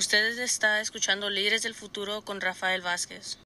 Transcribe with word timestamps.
Ustedes 0.00 0.38
está 0.38 0.80
escuchando 0.80 1.28
Líderes 1.28 1.62
del 1.62 1.74
Futuro 1.74 2.22
con 2.24 2.40
Rafael 2.40 2.80
Vázquez. 2.80 3.38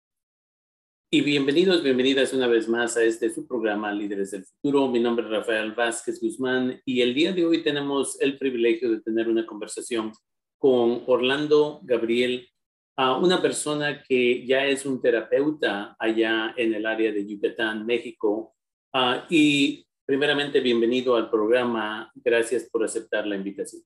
Y 1.10 1.20
bienvenidos, 1.20 1.82
bienvenidas 1.82 2.32
una 2.32 2.46
vez 2.46 2.68
más 2.68 2.96
a 2.96 3.02
este 3.02 3.28
su 3.34 3.44
programa 3.44 3.92
Líderes 3.92 4.30
del 4.30 4.44
Futuro. 4.44 4.86
Mi 4.86 5.00
nombre 5.00 5.24
es 5.24 5.32
Rafael 5.32 5.72
Vázquez 5.72 6.20
Guzmán 6.20 6.80
y 6.84 7.00
el 7.00 7.12
día 7.12 7.32
de 7.32 7.44
hoy 7.44 7.64
tenemos 7.64 8.20
el 8.20 8.38
privilegio 8.38 8.88
de 8.92 9.00
tener 9.00 9.28
una 9.28 9.44
conversación 9.44 10.12
con 10.56 11.02
Orlando 11.08 11.80
Gabriel, 11.82 12.48
una 12.96 13.42
persona 13.42 14.04
que 14.04 14.46
ya 14.46 14.64
es 14.64 14.86
un 14.86 15.02
terapeuta 15.02 15.96
allá 15.98 16.54
en 16.56 16.72
el 16.72 16.86
área 16.86 17.10
de 17.10 17.26
Yucatán, 17.26 17.84
México. 17.84 18.54
Ah, 18.92 19.26
y 19.28 19.84
primeramente, 20.06 20.60
bienvenido 20.60 21.16
al 21.16 21.28
programa. 21.30 22.12
Gracias 22.14 22.68
por 22.70 22.84
aceptar 22.84 23.26
la 23.26 23.34
invitación. 23.34 23.82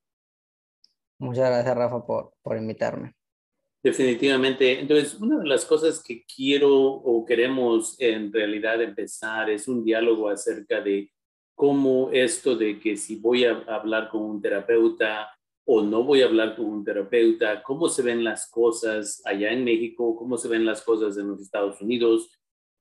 Muchas 1.18 1.50
gracias, 1.50 1.76
Rafa, 1.76 2.06
por, 2.06 2.32
por 2.42 2.56
invitarme. 2.56 3.14
Definitivamente. 3.82 4.80
Entonces, 4.80 5.14
una 5.20 5.38
de 5.38 5.46
las 5.46 5.64
cosas 5.64 6.02
que 6.02 6.24
quiero 6.24 6.74
o 6.74 7.24
queremos 7.24 8.00
en 8.00 8.32
realidad 8.32 8.82
empezar 8.82 9.50
es 9.50 9.68
un 9.68 9.84
diálogo 9.84 10.28
acerca 10.28 10.80
de 10.80 11.10
cómo 11.54 12.10
esto 12.12 12.56
de 12.56 12.78
que 12.78 12.96
si 12.96 13.16
voy 13.16 13.44
a 13.44 13.64
hablar 13.66 14.08
con 14.10 14.22
un 14.22 14.40
terapeuta 14.40 15.28
o 15.66 15.82
no 15.82 16.02
voy 16.02 16.22
a 16.22 16.26
hablar 16.26 16.56
con 16.56 16.66
un 16.66 16.84
terapeuta, 16.84 17.62
cómo 17.62 17.88
se 17.88 18.02
ven 18.02 18.24
las 18.24 18.50
cosas 18.50 19.20
allá 19.24 19.52
en 19.52 19.64
México, 19.64 20.16
cómo 20.16 20.38
se 20.38 20.48
ven 20.48 20.64
las 20.64 20.82
cosas 20.82 21.18
en 21.18 21.28
los 21.28 21.40
Estados 21.40 21.80
Unidos, 21.82 22.30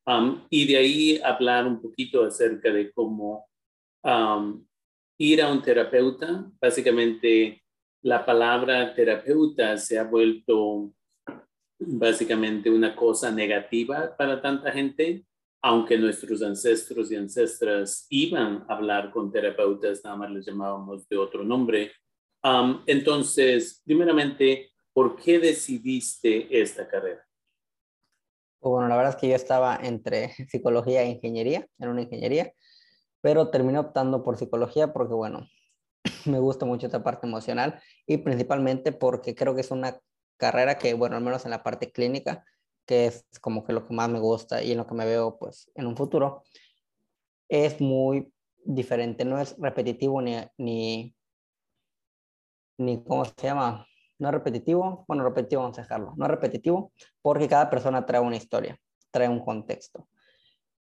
um, 0.05 0.41
y 0.49 0.65
de 0.67 0.77
ahí 0.77 1.21
hablar 1.21 1.67
un 1.67 1.81
poquito 1.81 2.23
acerca 2.23 2.71
de 2.71 2.91
cómo 2.93 3.48
um, 4.04 4.65
ir 5.17 5.41
a 5.41 5.51
un 5.51 5.62
terapeuta, 5.62 6.49
básicamente 6.62 7.62
la 8.01 8.25
palabra 8.25 8.93
terapeuta 8.93 9.77
se 9.77 9.97
ha 9.97 10.03
vuelto 10.03 10.91
básicamente 11.79 12.70
una 12.70 12.95
cosa 12.95 13.31
negativa 13.31 14.15
para 14.15 14.41
tanta 14.41 14.71
gente, 14.71 15.26
aunque 15.62 15.98
nuestros 15.98 16.41
ancestros 16.41 17.12
y 17.12 17.15
ancestras 17.15 18.05
iban 18.09 18.65
a 18.67 18.73
hablar 18.73 19.12
con 19.12 19.31
terapeutas, 19.31 20.04
nada 20.04 20.15
más 20.15 20.31
les 20.31 20.45
llamábamos 20.45 21.07
de 21.07 21.17
otro 21.17 21.43
nombre. 21.43 21.91
entonces, 22.85 23.81
primeramente, 23.85 24.71
¿por 24.93 25.15
qué 25.15 25.39
decidiste 25.39 26.48
esta 26.61 26.87
carrera? 26.87 27.27
Pues 28.59 28.71
bueno, 28.71 28.87
la 28.87 28.95
verdad 28.95 29.13
es 29.13 29.20
que 29.20 29.29
yo 29.29 29.35
estaba 29.35 29.79
entre 29.84 30.29
psicología 30.49 31.04
e 31.04 31.09
ingeniería, 31.09 31.67
en 31.79 31.89
una 31.89 32.01
ingeniería, 32.01 32.54
pero 33.21 33.49
terminé 33.49 33.79
optando 33.79 34.23
por 34.23 34.37
psicología 34.37 34.93
porque, 34.93 35.13
bueno, 35.13 35.48
me 36.26 36.40
gusta 36.40 36.66
mucho 36.66 36.88
esta 36.88 37.04
parte 37.04 37.27
emocional 37.27 37.80
y 38.05 38.18
principalmente 38.18 38.91
porque 38.91 39.36
creo 39.36 39.55
que 39.55 39.62
es 39.62 39.72
una 39.72 40.00
carrera 40.38 40.77
que, 40.77 40.94
bueno, 40.94 41.16
al 41.16 41.24
menos 41.24 41.46
en 41.46 41.52
la 41.52 41.63
parte 41.63 41.91
clínica, 41.91 42.46
que 42.86 43.08
es 43.08 43.26
como 43.41 43.63
que 43.63 43.74
lo 43.74 43.86
que 43.86 43.94
más 43.94 44.10
me 44.10 44.20
gusta 44.20 44.63
y 44.63 44.72
en 44.72 44.78
lo 44.78 44.88
que 44.88 44.96
me 44.96 45.05
veo 45.05 45.38
pues 45.38 45.72
en 45.76 45.88
un 45.88 45.98
futuro, 45.98 46.44
es 47.50 47.80
muy 47.82 48.32
diferente, 48.63 49.26
no 49.26 49.40
es 49.40 49.55
repetitivo 49.58 50.22
ni, 50.22 50.38
ni, 50.58 51.16
ni 52.78 53.04
¿cómo 53.04 53.26
se 53.26 53.34
llama? 53.41 53.85
No 54.20 54.30
es 54.30 54.34
repetitivo, 54.34 55.05
bueno, 55.08 55.24
repetitivo 55.24 55.62
vamos 55.62 55.78
a 55.78 55.82
dejarlo, 55.82 56.13
no 56.18 56.26
es 56.26 56.32
repetitivo 56.32 56.91
porque 57.22 57.48
cada 57.48 57.70
persona 57.70 58.05
trae 58.05 58.22
una 58.22 58.35
historia, 58.35 58.80
trae 59.12 59.30
un 59.30 59.40
contexto. 59.40 60.08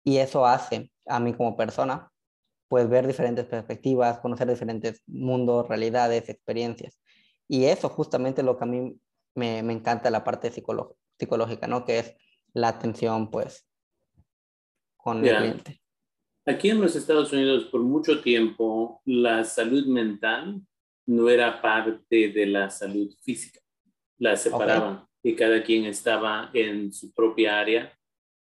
Y 0.03 0.17
eso 0.17 0.45
hace 0.45 0.91
a 1.05 1.19
mí 1.19 1.33
como 1.33 1.57
persona 1.57 2.11
pues 2.67 2.89
ver 2.89 3.07
diferentes 3.07 3.45
perspectivas, 3.45 4.19
conocer 4.19 4.47
diferentes 4.47 5.01
mundos, 5.07 5.67
realidades, 5.67 6.29
experiencias. 6.29 6.99
Y 7.47 7.65
eso 7.65 7.89
justamente 7.89 8.43
lo 8.43 8.57
que 8.57 8.63
a 8.63 8.67
mí 8.67 8.99
me, 9.35 9.63
me 9.63 9.73
encanta 9.73 10.09
la 10.09 10.23
parte 10.23 10.51
psicológica, 10.51 11.67
¿no? 11.67 11.85
Que 11.85 11.99
es 11.99 12.15
la 12.53 12.69
atención, 12.69 13.29
pues, 13.31 13.67
con 14.97 15.25
el 15.25 15.37
cliente. 15.37 15.81
Aquí 16.45 16.69
en 16.69 16.81
los 16.81 16.95
Estados 16.95 17.31
Unidos, 17.33 17.65
por 17.65 17.81
mucho 17.81 18.21
tiempo, 18.21 19.01
la 19.05 19.43
salud 19.43 19.85
mental 19.85 20.61
no 21.05 21.29
era 21.29 21.61
parte 21.61 22.29
de 22.29 22.45
la 22.45 22.69
salud 22.69 23.13
física. 23.21 23.59
La 24.17 24.35
separaban 24.35 25.05
y 25.23 25.35
cada 25.35 25.61
quien 25.61 25.85
estaba 25.85 26.49
en 26.53 26.91
su 26.91 27.13
propia 27.13 27.59
área. 27.59 27.93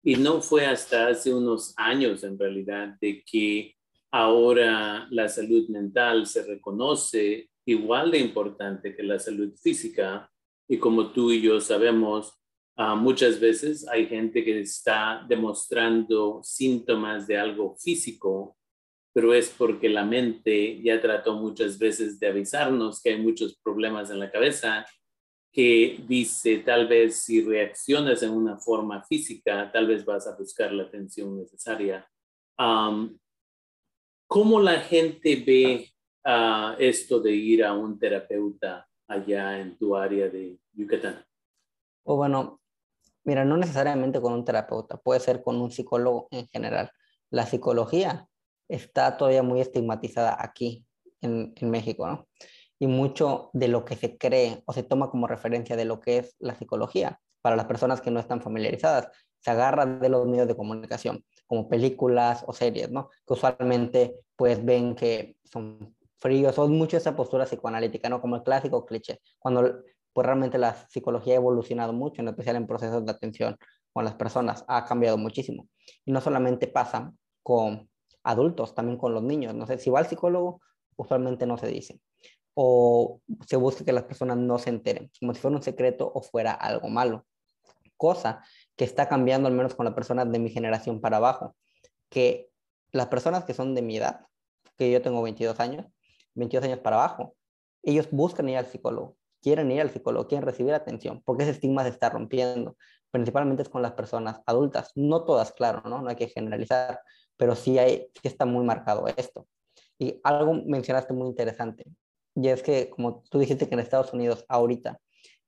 Y 0.03 0.17
no 0.17 0.41
fue 0.41 0.67
hasta 0.67 1.09
hace 1.09 1.35
unos 1.35 1.75
años, 1.77 2.23
en 2.23 2.39
realidad, 2.39 2.97
de 3.01 3.25
que 3.25 3.75
Ahora 4.13 5.07
la 5.11 5.29
salud 5.29 5.69
mental 5.69 6.27
se 6.27 6.45
reconoce 6.45 7.51
igual 7.67 8.11
de 8.11 8.19
importante 8.19 8.95
que 8.95 9.03
la 9.03 9.19
salud 9.19 9.53
física 9.57 10.31
y 10.69 10.79
como 10.79 11.13
tú 11.13 11.31
y 11.31 11.41
yo 11.41 11.61
sabemos, 11.61 12.35
ah, 12.77 12.95
muchas 12.95 13.39
veces 13.39 13.87
hay 13.89 14.07
gente 14.07 14.45
que 14.45 14.61
está 14.61 15.25
demostrando 15.29 16.41
síntomas 16.43 17.27
de 17.27 17.39
algo 17.39 17.77
físico, 17.77 18.57
pero 19.13 19.33
es 19.33 19.49
porque 19.51 19.89
la 19.89 20.05
mente 20.05 20.83
ya 20.83 21.01
trató 21.01 21.35
muchas 21.35 21.79
veces 21.79 22.19
de 22.19 22.29
avisarnos 22.29 23.01
que 23.01 23.11
hay 23.11 23.21
muchos 23.21 23.59
problemas 23.63 24.11
en 24.11 24.19
la 24.19 24.31
cabeza 24.31 24.85
que 25.53 26.05
dice 26.07 26.59
tal 26.59 26.87
vez 26.87 27.23
si 27.25 27.43
reaccionas 27.43 28.23
en 28.23 28.31
una 28.33 28.59
forma 28.59 29.03
física, 29.05 29.71
tal 29.73 29.87
vez 29.87 30.05
vas 30.05 30.27
a 30.27 30.37
buscar 30.37 30.71
la 30.71 30.83
atención 30.83 31.35
necesaria. 31.35 32.07
¿Cómo 34.27 34.61
la 34.61 34.81
gente 34.81 35.43
ve 35.47 35.93
uh, 36.25 36.75
esto 36.79 37.21
de 37.21 37.33
ir 37.33 37.65
a 37.65 37.73
un 37.73 37.99
terapeuta 37.99 38.89
allá 39.07 39.61
en 39.61 39.79
tu 39.79 39.97
área 39.97 40.29
de 40.29 40.59
Yucatán? 40.73 41.25
O 42.05 42.17
bueno, 42.17 42.61
mira, 43.25 43.45
no 43.45 43.57
necesariamente 43.57 44.21
con 44.21 44.33
un 44.33 44.45
terapeuta, 44.45 44.97
puede 44.97 45.21
ser 45.21 45.43
con 45.43 45.61
un 45.61 45.71
psicólogo 45.71 46.27
en 46.33 46.49
general. 46.49 46.91
La 47.31 47.47
psicología 47.47 48.29
está 48.69 49.17
todavía 49.17 49.45
muy 49.45 49.61
estigmatizada 49.61 50.37
aquí 50.39 50.85
en, 51.21 51.53
en 51.57 51.71
México, 51.71 52.07
¿no? 52.07 52.27
Y 52.79 52.89
mucho 52.89 53.51
de 53.53 53.69
lo 53.69 53.85
que 53.85 53.97
se 53.97 54.19
cree 54.19 54.63
o 54.67 54.73
se 54.73 54.83
toma 54.83 55.09
como 55.09 55.27
referencia 55.27 55.77
de 55.77 55.85
lo 55.85 56.01
que 56.01 56.19
es 56.19 56.37
la 56.39 56.55
psicología 56.57 57.21
para 57.41 57.57
las 57.57 57.67
personas 57.67 58.01
que 58.01 58.11
no 58.11 58.21
están 58.21 58.43
familiarizadas, 58.43 59.09
se 59.39 59.51
agarra 59.53 59.87
de 59.87 60.09
los 60.09 60.27
medios 60.27 60.49
de 60.49 60.57
comunicación 60.57 61.25
como 61.47 61.69
películas 61.69 62.45
o 62.47 62.53
series, 62.53 62.91
¿no? 62.91 63.11
Que 63.27 63.35
usualmente 63.35 64.15
pues 64.37 64.65
ven 64.65 64.95
que 64.95 65.37
son 65.45 65.97
fríos, 66.19 66.55
son 66.55 66.73
mucho 66.73 66.97
esa 66.97 67.15
postura 67.15 67.45
psicoanalítica, 67.45 68.09
¿no? 68.09 68.21
Como 68.21 68.37
el 68.37 68.43
clásico 68.43 68.85
cliché, 68.85 69.21
cuando 69.39 69.83
pues 70.13 70.25
realmente 70.27 70.57
la 70.59 70.75
psicología 70.89 71.35
ha 71.35 71.37
evolucionado 71.37 71.93
mucho, 71.93 72.23
en 72.23 72.29
especial 72.29 72.57
en 72.57 72.67
procesos 72.67 73.05
de 73.05 73.13
atención 73.13 73.57
con 73.93 74.05
las 74.05 74.15
personas, 74.15 74.65
ha 74.67 74.85
cambiado 74.85 75.19
muchísimo. 75.19 75.69
Y 76.05 76.13
no 76.13 76.21
solamente 76.21 76.69
pasa 76.69 77.13
con 77.43 77.89
adultos, 78.25 78.75
también 78.75 78.99
con 78.99 79.15
los 79.15 79.23
niños. 79.23 79.55
No 79.55 79.67
sé, 79.67 79.79
si 79.79 79.91
va 79.91 80.01
al 80.01 80.07
psicólogo, 80.07 80.61
usualmente 80.97 81.47
no 81.47 81.59
se 81.59 81.69
dice. 81.69 82.01
O 82.55 83.21
se 83.47 83.57
busca 83.57 83.85
que 83.85 83.93
las 83.93 84.05
personas 84.05 84.39
no 84.39 84.59
se 84.59 84.71
enteren, 84.71 85.11
como 85.21 85.35
si 85.35 85.41
fuera 85.41 85.57
un 85.57 85.63
secreto 85.63 86.11
o 86.15 86.23
fuera 86.23 86.53
algo 86.53 86.89
malo. 86.89 87.27
Cosa 87.97 88.43
que 88.77 88.85
está 88.85 89.09
cambiando 89.09 89.49
al 89.49 89.55
menos 89.55 89.75
con 89.75 89.85
las 89.85 89.95
personas 89.95 90.31
de 90.31 90.39
mi 90.39 90.51
generación 90.51 91.01
para 91.01 91.17
abajo, 91.17 91.57
que 92.11 92.51
las 92.93 93.07
personas 93.07 93.45
que 93.45 93.55
son 93.55 93.75
de 93.75 93.83
mi 93.83 93.97
edad, 93.97 94.27
que 94.77 94.91
yo 94.91 95.03
tengo 95.03 95.23
22 95.23 95.59
años, 95.61 95.87
22 96.35 96.65
años 96.67 96.79
para 96.81 96.97
abajo, 96.97 97.35
ellos 97.83 98.09
buscan 98.11 98.49
ir 98.49 98.59
al 98.59 98.67
psicólogo, 98.67 99.17
quieren 99.41 99.71
ir 99.71 99.81
al 99.81 99.91
psicólogo, 99.91 100.29
quieren 100.29 100.47
recibir 100.47 100.75
atención, 100.75 101.23
porque 101.25 101.45
ese 101.45 101.53
estigma 101.53 101.83
se 101.83 101.91
está 101.91 102.11
rompiendo. 102.11 102.77
Principalmente 103.11 103.63
es 103.63 103.69
con 103.69 103.83
las 103.83 103.93
personas 103.93 104.41
adultas, 104.45 104.91
no 104.95 105.25
todas, 105.25 105.53
claro, 105.53 105.83
¿no? 105.89 106.03
No 106.03 106.09
hay 106.09 106.17
que 106.17 106.29
generalizar, 106.29 107.01
pero 107.37 107.55
sí, 107.55 107.79
hay, 107.79 108.09
sí 108.21 108.29
está 108.29 108.45
muy 108.45 108.65
marcado 108.65 109.07
esto. 109.17 109.47
Y 109.99 110.21
algo 110.25 110.55
mencionaste 110.67 111.15
muy 111.15 111.29
interesante, 111.29 111.85
y 112.35 112.49
es 112.49 112.63
que, 112.63 112.91
como 112.91 113.23
tú 113.31 113.39
dijiste 113.39 113.67
que 113.67 113.75
en 113.75 113.81
Estados 113.81 114.13
Unidos 114.13 114.45
ahorita 114.49 115.01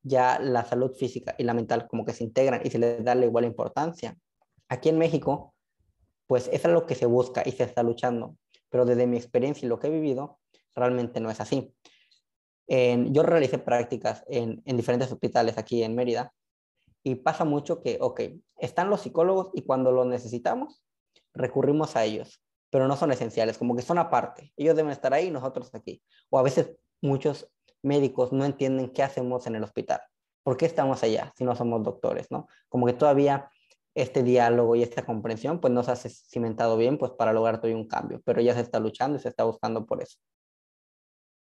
ya 0.03 0.38
la 0.38 0.64
salud 0.64 0.92
física 0.92 1.34
y 1.39 1.45
la 1.45 1.54
mental 1.54 1.86
como 1.89 2.04
que 2.04 2.12
se 2.12 2.24
integran 2.24 2.60
y 2.65 2.71
se 2.71 2.78
les 2.78 3.04
da 3.04 3.15
la 3.15 3.27
igual 3.27 3.45
importancia. 3.45 4.16
Aquí 4.68 4.89
en 4.89 4.98
México, 4.98 5.54
pues 6.27 6.48
es 6.53 6.65
algo 6.65 6.86
que 6.86 6.95
se 6.95 7.06
busca 7.06 7.42
y 7.45 7.53
se 7.53 7.65
está 7.65 7.83
luchando, 7.83 8.36
pero 8.68 8.84
desde 8.84 9.06
mi 9.06 9.16
experiencia 9.16 9.66
y 9.66 9.68
lo 9.68 9.78
que 9.78 9.89
he 9.89 9.91
vivido, 9.91 10.39
realmente 10.74 11.21
no 11.21 11.30
es 11.30 11.41
así. 11.41 11.74
yo 12.68 13.22
realicé 13.22 13.59
prácticas 13.59 14.24
en, 14.28 14.62
en 14.65 14.77
diferentes 14.77 15.10
hospitales 15.10 15.59
aquí 15.59 15.83
en 15.83 15.95
Mérida 15.95 16.33
y 17.03 17.16
pasa 17.16 17.44
mucho 17.44 17.80
que, 17.80 17.98
ok, 18.01 18.21
están 18.59 18.91
los 18.91 19.01
psicólogos 19.01 19.51
y 19.54 19.62
cuando 19.62 19.92
los 19.92 20.06
necesitamos, 20.06 20.83
recurrimos 21.34 21.97
a 21.97 22.04
ellos, 22.04 22.42
pero 22.71 22.86
no 22.86 22.97
son 22.97 23.12
esenciales, 23.12 23.59
como 23.59 23.74
que 23.74 23.83
son 23.83 23.98
aparte. 23.98 24.53
Ellos 24.56 24.77
deben 24.77 24.92
estar 24.92 25.15
ahí 25.15 25.28
y 25.28 25.30
nosotros 25.30 25.74
aquí. 25.74 26.03
O 26.30 26.39
a 26.39 26.42
veces 26.42 26.72
muchos 27.01 27.48
médicos 27.83 28.33
no 28.33 28.45
entienden 28.45 28.91
qué 28.91 29.03
hacemos 29.03 29.47
en 29.47 29.57
el 29.57 29.65
hospital. 29.65 30.01
¿Por 30.42 30.57
qué 30.57 30.66
estamos 30.66 31.03
allá 31.03 31.33
si 31.36 31.45
no 31.45 31.54
somos 31.54 31.83
doctores? 31.83 32.30
¿no? 32.30 32.48
Como 32.69 32.86
que 32.86 32.92
todavía 32.92 33.51
este 33.95 34.22
diálogo 34.22 34.77
y 34.77 34.83
esta 34.83 35.04
comprensión 35.04 35.60
pues 35.60 35.72
no 35.72 35.83
se 35.83 35.91
ha 35.91 35.97
cimentado 35.97 36.77
bien 36.77 36.98
pues 36.98 37.13
para 37.13 37.33
lograr 37.33 37.57
todavía 37.57 37.77
un 37.77 37.89
cambio, 37.89 38.21
pero 38.25 38.41
ya 38.41 38.54
se 38.54 38.60
está 38.60 38.78
luchando 38.78 39.19
y 39.19 39.21
se 39.21 39.28
está 39.28 39.45
buscando 39.45 39.84
por 39.86 40.03
eso. 40.03 40.19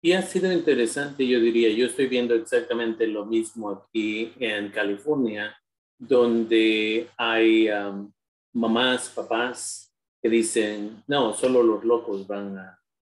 Y 0.01 0.13
ha 0.13 0.21
sido 0.21 0.51
interesante, 0.51 1.25
yo 1.25 1.39
diría, 1.39 1.69
yo 1.69 1.87
estoy 1.87 2.05
viendo 2.05 2.35
exactamente 2.35 3.07
lo 3.07 3.25
mismo 3.25 3.71
aquí 3.71 4.31
en 4.39 4.69
California, 4.69 5.57
donde 5.97 7.09
hay 7.17 7.69
um, 7.69 8.11
mamás, 8.53 9.09
papás 9.09 9.91
que 10.21 10.29
dicen, 10.29 11.03
no, 11.07 11.33
solo 11.33 11.63
los 11.63 11.83
locos 11.83 12.27
van 12.27 12.55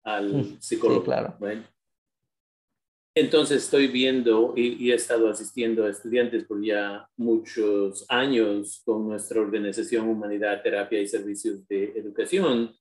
al 0.04 0.32
mm, 0.32 0.60
psicólogo. 0.60 1.04
claro. 1.04 1.36
Entonces 3.18 3.64
estoy 3.64 3.86
viendo 3.86 4.52
y, 4.54 4.90
he 4.90 4.94
estado 4.94 5.30
asistiendo 5.30 5.84
a 5.86 5.88
estudiantes 5.88 6.44
por 6.44 6.62
ya 6.62 7.08
muchos 7.16 8.04
años 8.10 8.82
con 8.84 9.08
nuestra 9.08 9.40
organización 9.40 10.06
Humanidad, 10.06 10.62
Terapia 10.62 11.00
y 11.00 11.08
Servicios 11.08 11.66
de 11.66 11.94
Educación, 11.96 12.76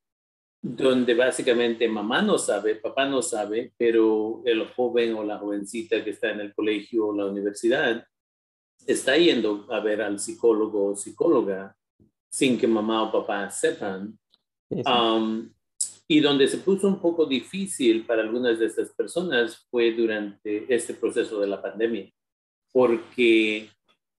donde 0.61 1.13
básicamente 1.13 1.87
mamá 1.87 2.21
no 2.21 2.37
sabe, 2.37 2.75
papá 2.75 3.05
no 3.05 3.21
sabe, 3.21 3.71
pero 3.77 4.41
el 4.43 4.67
joven 4.67 5.13
o 5.13 5.23
la 5.23 5.37
jovencita 5.37 6.03
que 6.03 6.09
está 6.09 6.31
en 6.31 6.41
el 6.41 6.53
colegio 6.53 7.07
o 7.07 7.15
la 7.15 7.27
universidad 7.27 8.05
está 8.85 9.15
yendo 9.15 9.65
a 9.71 9.79
ver 9.79 10.01
al 10.01 10.19
psicólogo 10.19 10.87
o 10.87 10.95
psicóloga 10.97 11.77
sin 12.29 12.59
que 12.59 12.67
mamá 12.67 13.03
o 13.03 13.11
papá 13.13 13.49
sepan. 13.49 14.19
Um, 14.69 15.49
y 16.07 16.19
donde 16.19 16.47
se 16.47 16.59
puso 16.59 16.87
un 16.87 16.99
poco 16.99 17.25
difícil 17.25 18.05
para 18.05 18.21
algunas 18.21 18.59
de 18.59 18.67
estas 18.67 18.93
personas 18.93 19.65
fue 19.69 19.91
durante 19.91 20.73
este 20.73 20.93
proceso 20.93 21.39
de 21.39 21.47
la 21.47 21.61
pandemia, 21.61 22.11
porque 22.71 23.69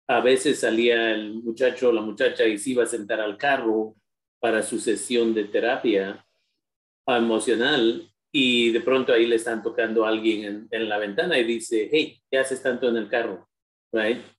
a 0.08 0.22
veces 0.22 0.60
salía 0.60 1.12
el 1.12 1.44
muchacho 1.44 1.90
o 1.90 1.94
la 1.94 2.02
muchacha 2.02 2.46
y 2.46 2.58
se 2.58 2.72
iba 2.72 2.84
a 2.84 2.88
sentar 2.88 3.20
al 3.20 3.38
carro 3.38 3.96
para 4.40 4.62
su 4.62 4.80
sesión 4.80 5.34
de 5.34 5.46
terapia 5.46 6.26
emocional 7.08 8.10
y 8.32 8.72
de 8.72 8.82
pronto 8.82 9.14
ahí 9.14 9.26
le 9.28 9.38
están 9.38 9.64
tocando 9.64 10.06
alguien 10.06 10.68
en, 10.70 10.90
la 10.90 10.98
ventana 10.98 11.38
y 11.38 11.44
dice, 11.44 11.90
hey, 11.92 12.22
¿qué 12.30 12.38
haces 12.38 12.62
tanto 12.62 12.90
en 12.90 12.98
el 12.98 13.08
carro? 13.08 13.48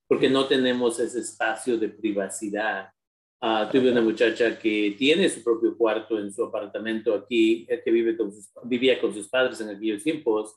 Porque 0.07 0.29
no 0.29 0.47
tenemos 0.47 1.01
ese 1.01 1.21
espacio 1.21 1.79
de 1.79 1.89
privacidad. 1.89 2.91
Uh, 3.39 3.71
tuve 3.71 3.93
una 3.93 4.01
muchacha 4.01 4.59
que 4.59 4.95
tiene 4.99 5.29
su 5.29 5.45
propio 5.45 5.77
cuarto 5.77 6.19
en 6.19 6.33
su 6.33 6.43
apartamento 6.43 7.15
aquí, 7.15 7.67
que 7.85 7.91
vive 7.91 8.17
con 8.17 8.33
sus, 8.33 8.49
vivía 8.65 8.99
con 8.99 9.13
sus 9.13 9.29
padres 9.29 9.61
en 9.61 9.69
aquellos 9.69 10.03
tiempos, 10.03 10.57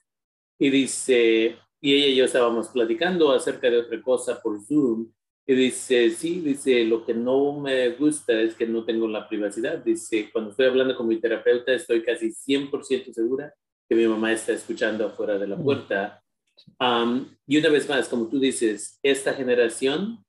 y 0.57 0.69
dice, 0.69 1.57
y 1.81 1.93
ella 1.93 2.07
y 2.07 2.15
yo 2.15 2.25
estábamos 2.25 2.69
platicando 2.69 3.31
acerca 3.31 3.69
de 3.69 3.79
otra 3.79 4.01
cosa 4.01 4.41
por 4.41 4.61
Zoom, 4.65 5.11
y 5.49 5.55
dice, 5.55 6.11
sí, 6.11 6.41
dice, 6.41 6.85
lo 6.85 7.03
que 7.03 7.13
no 7.13 7.59
me 7.59 7.89
gusta 7.89 8.39
es 8.39 8.53
que 8.53 8.67
no 8.67 8.85
tengo 8.85 9.07
la 9.07 9.27
privacidad. 9.27 9.79
Dice, 9.79 10.29
cuando 10.31 10.51
estoy 10.51 10.67
hablando 10.67 10.95
con 10.95 11.07
mi 11.07 11.19
terapeuta, 11.19 11.73
estoy 11.73 12.03
casi 12.03 12.27
100% 12.27 13.11
segura 13.11 13.51
que 13.89 13.95
mi 13.95 14.05
mamá 14.05 14.31
está 14.31 14.53
escuchando 14.53 15.07
afuera 15.07 15.39
de 15.39 15.47
la 15.47 15.55
mm. 15.55 15.63
puerta. 15.63 16.23
y 17.47 17.57
una 17.57 17.69
vez 17.69 17.89
más, 17.89 18.07
como 18.07 18.27
tú 18.27 18.39
dices, 18.39 18.99
esta 19.01 19.33
generación 19.33 20.23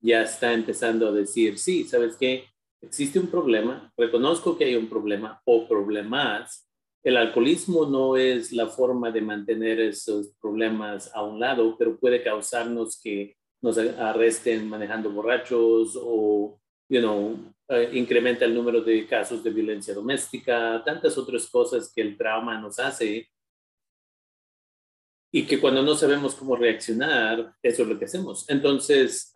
ya 0.00 0.22
está 0.22 0.52
empezando 0.52 1.08
a 1.08 1.12
decir, 1.12 1.58
sí, 1.58 1.84
¿sabes 1.84 2.16
qué? 2.16 2.44
Existe 2.82 3.18
un 3.18 3.28
problema, 3.28 3.92
reconozco 3.96 4.56
que 4.56 4.64
hay 4.64 4.76
un 4.76 4.88
problema 4.88 5.40
o 5.44 5.66
problemas. 5.66 6.68
El 7.02 7.16
alcoholismo 7.16 7.86
no 7.86 8.16
es 8.16 8.52
la 8.52 8.66
forma 8.66 9.10
de 9.10 9.20
mantener 9.20 9.80
esos 9.80 10.32
problemas 10.40 11.10
a 11.14 11.22
un 11.22 11.40
lado, 11.40 11.76
pero 11.78 11.98
puede 11.98 12.22
causarnos 12.22 13.00
que 13.00 13.36
nos 13.62 13.78
arresten 13.78 14.68
manejando 14.68 15.10
borrachos 15.10 15.98
o, 16.00 16.60
you 16.88 17.00
know, 17.00 17.36
eh, 17.68 17.90
incrementa 17.94 18.44
el 18.44 18.54
número 18.54 18.80
de 18.80 19.06
casos 19.06 19.42
de 19.42 19.50
violencia 19.50 19.94
doméstica, 19.94 20.82
tantas 20.84 21.16
otras 21.18 21.48
cosas 21.48 21.92
que 21.92 22.02
el 22.02 22.16
trauma 22.16 22.60
nos 22.60 22.78
hace 22.78 23.28
y 25.36 25.44
que 25.44 25.60
cuando 25.60 25.82
no 25.82 25.94
sabemos 25.94 26.34
cómo 26.34 26.56
reaccionar, 26.56 27.52
eso 27.62 27.82
es 27.82 27.88
lo 27.90 27.98
que 27.98 28.06
hacemos. 28.06 28.48
Entonces, 28.48 29.30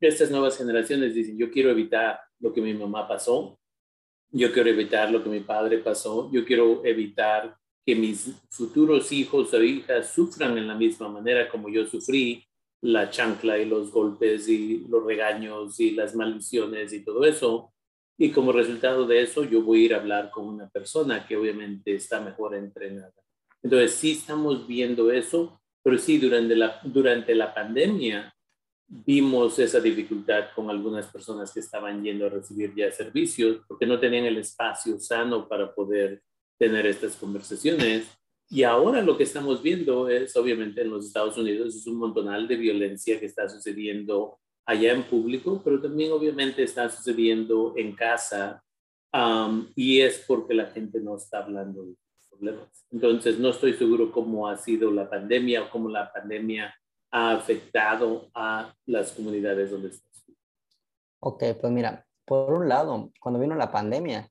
estas 0.00 0.28
nuevas 0.28 0.58
generaciones 0.58 1.14
dicen, 1.14 1.38
yo 1.38 1.52
quiero 1.52 1.70
evitar 1.70 2.18
lo 2.40 2.52
que 2.52 2.60
mi 2.60 2.74
mamá 2.74 3.06
pasó, 3.06 3.56
yo 4.32 4.52
quiero 4.52 4.70
evitar 4.70 5.08
lo 5.12 5.22
que 5.22 5.28
mi 5.28 5.38
padre 5.38 5.78
pasó, 5.78 6.28
yo 6.32 6.44
quiero 6.44 6.84
evitar 6.84 7.56
que 7.86 7.94
mis 7.94 8.28
futuros 8.50 9.12
hijos 9.12 9.54
o 9.54 9.62
hijas 9.62 10.12
sufran 10.12 10.58
en 10.58 10.66
la 10.66 10.74
misma 10.74 11.08
manera 11.08 11.48
como 11.48 11.68
yo 11.68 11.86
sufrí 11.86 12.44
la 12.80 13.08
chancla 13.08 13.56
y 13.56 13.66
los 13.66 13.92
golpes 13.92 14.48
y 14.48 14.84
los 14.88 15.04
regaños 15.04 15.78
y 15.78 15.92
las 15.92 16.16
maldiciones 16.16 16.92
y 16.92 17.04
todo 17.04 17.24
eso. 17.24 17.72
Y 18.18 18.32
como 18.32 18.50
resultado 18.50 19.06
de 19.06 19.22
eso, 19.22 19.44
yo 19.44 19.62
voy 19.62 19.82
a 19.82 19.84
ir 19.84 19.94
a 19.94 19.98
hablar 19.98 20.28
con 20.32 20.48
una 20.48 20.68
persona 20.68 21.24
que 21.24 21.36
obviamente 21.36 21.94
está 21.94 22.20
mejor 22.20 22.56
entrenada. 22.56 23.14
Entonces, 23.62 23.92
sí 23.92 24.12
estamos 24.12 24.66
viendo 24.66 25.10
eso, 25.10 25.60
pero 25.82 25.98
sí, 25.98 26.18
durante 26.18 26.54
la, 26.56 26.80
durante 26.84 27.34
la 27.34 27.54
pandemia 27.54 28.32
vimos 28.88 29.58
esa 29.58 29.80
dificultad 29.80 30.46
con 30.54 30.70
algunas 30.70 31.06
personas 31.08 31.52
que 31.52 31.60
estaban 31.60 32.02
yendo 32.04 32.26
a 32.26 32.30
recibir 32.30 32.72
ya 32.74 32.90
servicios 32.92 33.62
porque 33.66 33.86
no 33.86 33.98
tenían 33.98 34.24
el 34.26 34.38
espacio 34.38 34.98
sano 35.00 35.48
para 35.48 35.74
poder 35.74 36.22
tener 36.58 36.86
estas 36.86 37.16
conversaciones. 37.16 38.06
Y 38.48 38.62
ahora 38.62 39.02
lo 39.02 39.16
que 39.16 39.24
estamos 39.24 39.60
viendo 39.60 40.08
es, 40.08 40.36
obviamente, 40.36 40.82
en 40.82 40.90
los 40.90 41.06
Estados 41.06 41.36
Unidos, 41.36 41.74
es 41.74 41.86
un 41.86 41.96
montonal 41.96 42.46
de 42.46 42.56
violencia 42.56 43.18
que 43.18 43.26
está 43.26 43.48
sucediendo 43.48 44.38
allá 44.64 44.92
en 44.92 45.02
público, 45.04 45.60
pero 45.64 45.80
también 45.80 46.12
obviamente 46.12 46.62
está 46.62 46.88
sucediendo 46.88 47.74
en 47.76 47.94
casa 47.94 48.62
y 49.74 50.00
es 50.00 50.24
porque 50.26 50.54
la 50.54 50.66
gente 50.66 51.00
no 51.00 51.16
está 51.16 51.38
hablando 51.38 51.86
Entonces, 52.90 53.38
no 53.38 53.50
estoy 53.50 53.74
seguro 53.74 54.12
cómo 54.12 54.48
ha 54.48 54.56
sido 54.56 54.90
la 54.90 55.08
pandemia 55.08 55.64
o 55.64 55.70
cómo 55.70 55.88
la 55.88 56.12
pandemia 56.12 56.74
ha 57.10 57.32
afectado 57.32 58.28
a 58.34 58.74
las 58.86 59.12
comunidades 59.12 59.70
donde 59.70 59.88
estás. 59.88 60.24
Ok, 61.20 61.42
pues 61.60 61.72
mira, 61.72 62.06
por 62.24 62.52
un 62.52 62.68
lado, 62.68 63.12
cuando 63.20 63.40
vino 63.40 63.54
la 63.54 63.70
pandemia, 63.70 64.28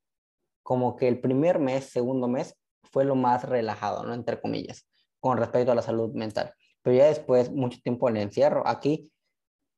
como 0.64 0.96
que 0.96 1.08
el 1.08 1.20
primer 1.20 1.60
mes, 1.60 1.86
segundo 1.86 2.28
mes, 2.28 2.56
fue 2.84 3.06
lo 3.06 3.16
más 3.16 3.44
relajado, 3.44 4.04
¿no? 4.04 4.14
Entre 4.14 4.40
comillas, 4.40 4.88
con 5.20 5.38
respecto 5.38 5.72
a 5.72 5.76
la 5.76 5.82
salud 5.82 6.14
mental. 6.14 6.54
Pero 6.82 6.98
ya 6.98 7.06
después, 7.06 7.52
mucho 7.52 7.80
tiempo 7.82 8.10
en 8.10 8.18
el 8.18 8.24
encierro, 8.24 8.68
aquí 8.68 9.12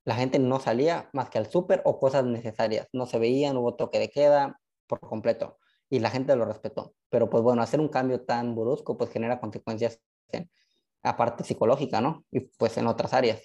la 0.05 0.15
gente 0.15 0.39
no 0.39 0.59
salía 0.59 1.09
más 1.13 1.29
que 1.29 1.37
al 1.37 1.47
súper 1.47 1.81
o 1.85 1.99
cosas 1.99 2.25
necesarias. 2.25 2.87
No 2.93 3.05
se 3.05 3.19
veían, 3.19 3.57
hubo 3.57 3.75
toque 3.75 3.99
de 3.99 4.09
queda 4.09 4.59
por 4.87 4.99
completo 5.01 5.57
y 5.89 5.99
la 5.99 6.09
gente 6.09 6.35
lo 6.35 6.45
respetó. 6.45 6.93
Pero 7.09 7.29
pues 7.29 7.43
bueno, 7.43 7.61
hacer 7.61 7.79
un 7.79 7.89
cambio 7.89 8.21
tan 8.21 8.55
brusco 8.55 8.97
pues 8.97 9.09
genera 9.11 9.39
consecuencias 9.39 9.99
en, 10.31 10.49
aparte 11.03 11.43
psicológica, 11.43 12.01
¿no? 12.01 12.25
Y 12.31 12.41
pues 12.41 12.77
en 12.77 12.87
otras 12.87 13.13
áreas. 13.13 13.41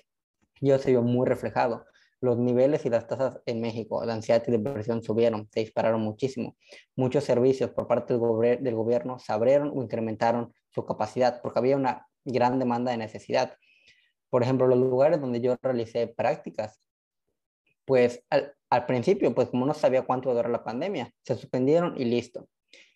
Yo 0.60 0.78
se 0.78 0.90
vio 0.90 1.02
muy 1.02 1.26
reflejado 1.26 1.84
los 2.22 2.38
niveles 2.38 2.86
y 2.86 2.88
las 2.88 3.08
tasas 3.08 3.40
en 3.46 3.60
México 3.60 4.06
de 4.06 4.12
ansiedad 4.12 4.42
y 4.46 4.52
depresión 4.52 5.02
subieron, 5.02 5.48
se 5.52 5.60
dispararon 5.60 6.00
muchísimo. 6.00 6.56
Muchos 6.94 7.24
servicios 7.24 7.70
por 7.70 7.88
parte 7.88 8.16
del, 8.16 8.62
del 8.62 8.74
gobierno 8.76 9.18
se 9.18 9.32
abrieron 9.32 9.72
o 9.74 9.82
incrementaron 9.82 10.54
su 10.70 10.86
capacidad 10.86 11.42
porque 11.42 11.58
había 11.58 11.76
una 11.76 12.06
gran 12.24 12.60
demanda 12.60 12.92
de 12.92 12.96
necesidad. 12.96 13.56
Por 14.30 14.44
ejemplo, 14.44 14.68
los 14.68 14.78
lugares 14.78 15.20
donde 15.20 15.40
yo 15.40 15.56
realicé 15.60 16.06
prácticas, 16.06 16.80
pues 17.84 18.24
al, 18.30 18.86
principio, 18.86 19.34
pues 19.34 19.48
como 19.48 19.66
no 19.66 19.74
sabía 19.74 20.02
cuánto 20.02 20.28
iba 20.28 20.32
a 20.32 20.36
durar 20.36 20.50
la 20.50 20.64
pandemia, 20.64 21.12
se 21.22 21.34
suspendieron 21.34 21.94
y 22.00 22.04
listo. 22.04 22.48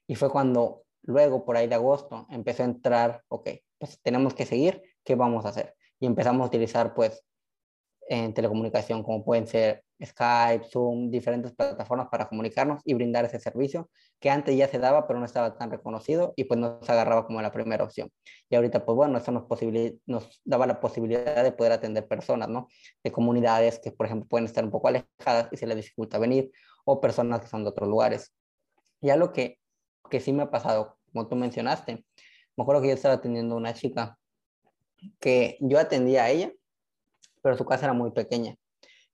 Y 0.06 0.14
fue 0.14 0.30
cuando 0.30 0.84
luego, 1.02 1.44
por 1.44 1.56
ahí 1.56 1.66
de 1.66 1.74
agosto, 1.74 2.26
empezó 2.30 2.62
a 2.62 2.66
entrar, 2.66 3.22
ok, 3.28 3.50
pues 3.78 4.00
tenemos 4.02 4.34
que 4.34 4.46
seguir, 4.46 4.82
¿qué 5.04 5.14
vamos 5.14 5.44
a 5.44 5.50
hacer? 5.50 5.74
Y 6.00 6.06
empezamos 6.06 6.44
a 6.44 6.46
utilizar 6.46 6.94
pues 6.94 7.24
en 8.08 8.34
telecomunicación, 8.34 9.02
como 9.02 9.24
pueden 9.24 9.46
ser 9.46 9.84
Skype, 10.04 10.66
Zoom, 10.70 11.10
diferentes 11.10 11.52
plataformas 11.52 12.08
para 12.08 12.28
comunicarnos 12.28 12.82
y 12.84 12.94
brindar 12.94 13.24
ese 13.24 13.40
servicio 13.40 13.88
que 14.20 14.30
antes 14.30 14.56
ya 14.56 14.68
se 14.68 14.78
daba, 14.78 15.06
pero 15.06 15.18
no 15.18 15.24
estaba 15.24 15.56
tan 15.56 15.70
reconocido 15.70 16.32
y 16.36 16.44
pues 16.44 16.58
no 16.60 16.80
se 16.82 16.92
agarraba 16.92 17.26
como 17.26 17.40
la 17.42 17.52
primera 17.52 17.84
opción. 17.84 18.10
Y 18.48 18.56
ahorita, 18.56 18.84
pues 18.84 18.96
bueno, 18.96 19.18
eso 19.18 19.32
nos, 19.32 19.44
nos 20.06 20.40
daba 20.44 20.66
la 20.66 20.80
posibilidad 20.80 21.42
de 21.42 21.52
poder 21.52 21.72
atender 21.72 22.06
personas, 22.06 22.48
¿no? 22.48 22.68
De 23.02 23.12
comunidades 23.12 23.78
que, 23.78 23.92
por 23.92 24.06
ejemplo, 24.06 24.28
pueden 24.28 24.46
estar 24.46 24.64
un 24.64 24.70
poco 24.70 24.88
alejadas 24.88 25.48
y 25.50 25.56
se 25.56 25.66
les 25.66 25.76
dificulta 25.76 26.18
venir, 26.18 26.50
o 26.84 27.00
personas 27.00 27.40
que 27.40 27.48
son 27.48 27.64
de 27.64 27.70
otros 27.70 27.88
lugares. 27.88 28.34
Ya 29.00 29.16
lo 29.16 29.32
que, 29.32 29.58
que 30.10 30.20
sí 30.20 30.32
me 30.32 30.44
ha 30.44 30.50
pasado, 30.50 30.98
como 31.12 31.28
tú 31.28 31.36
mencionaste, 31.36 32.04
me 32.56 32.62
acuerdo 32.62 32.82
que 32.82 32.88
yo 32.88 32.94
estaba 32.94 33.14
atendiendo 33.14 33.54
a 33.54 33.58
una 33.58 33.74
chica 33.74 34.18
que 35.20 35.58
yo 35.60 35.78
atendía 35.78 36.24
a 36.24 36.30
ella 36.30 36.52
pero 37.46 37.56
su 37.56 37.64
casa 37.64 37.86
era 37.86 37.92
muy 37.92 38.10
pequeña. 38.10 38.56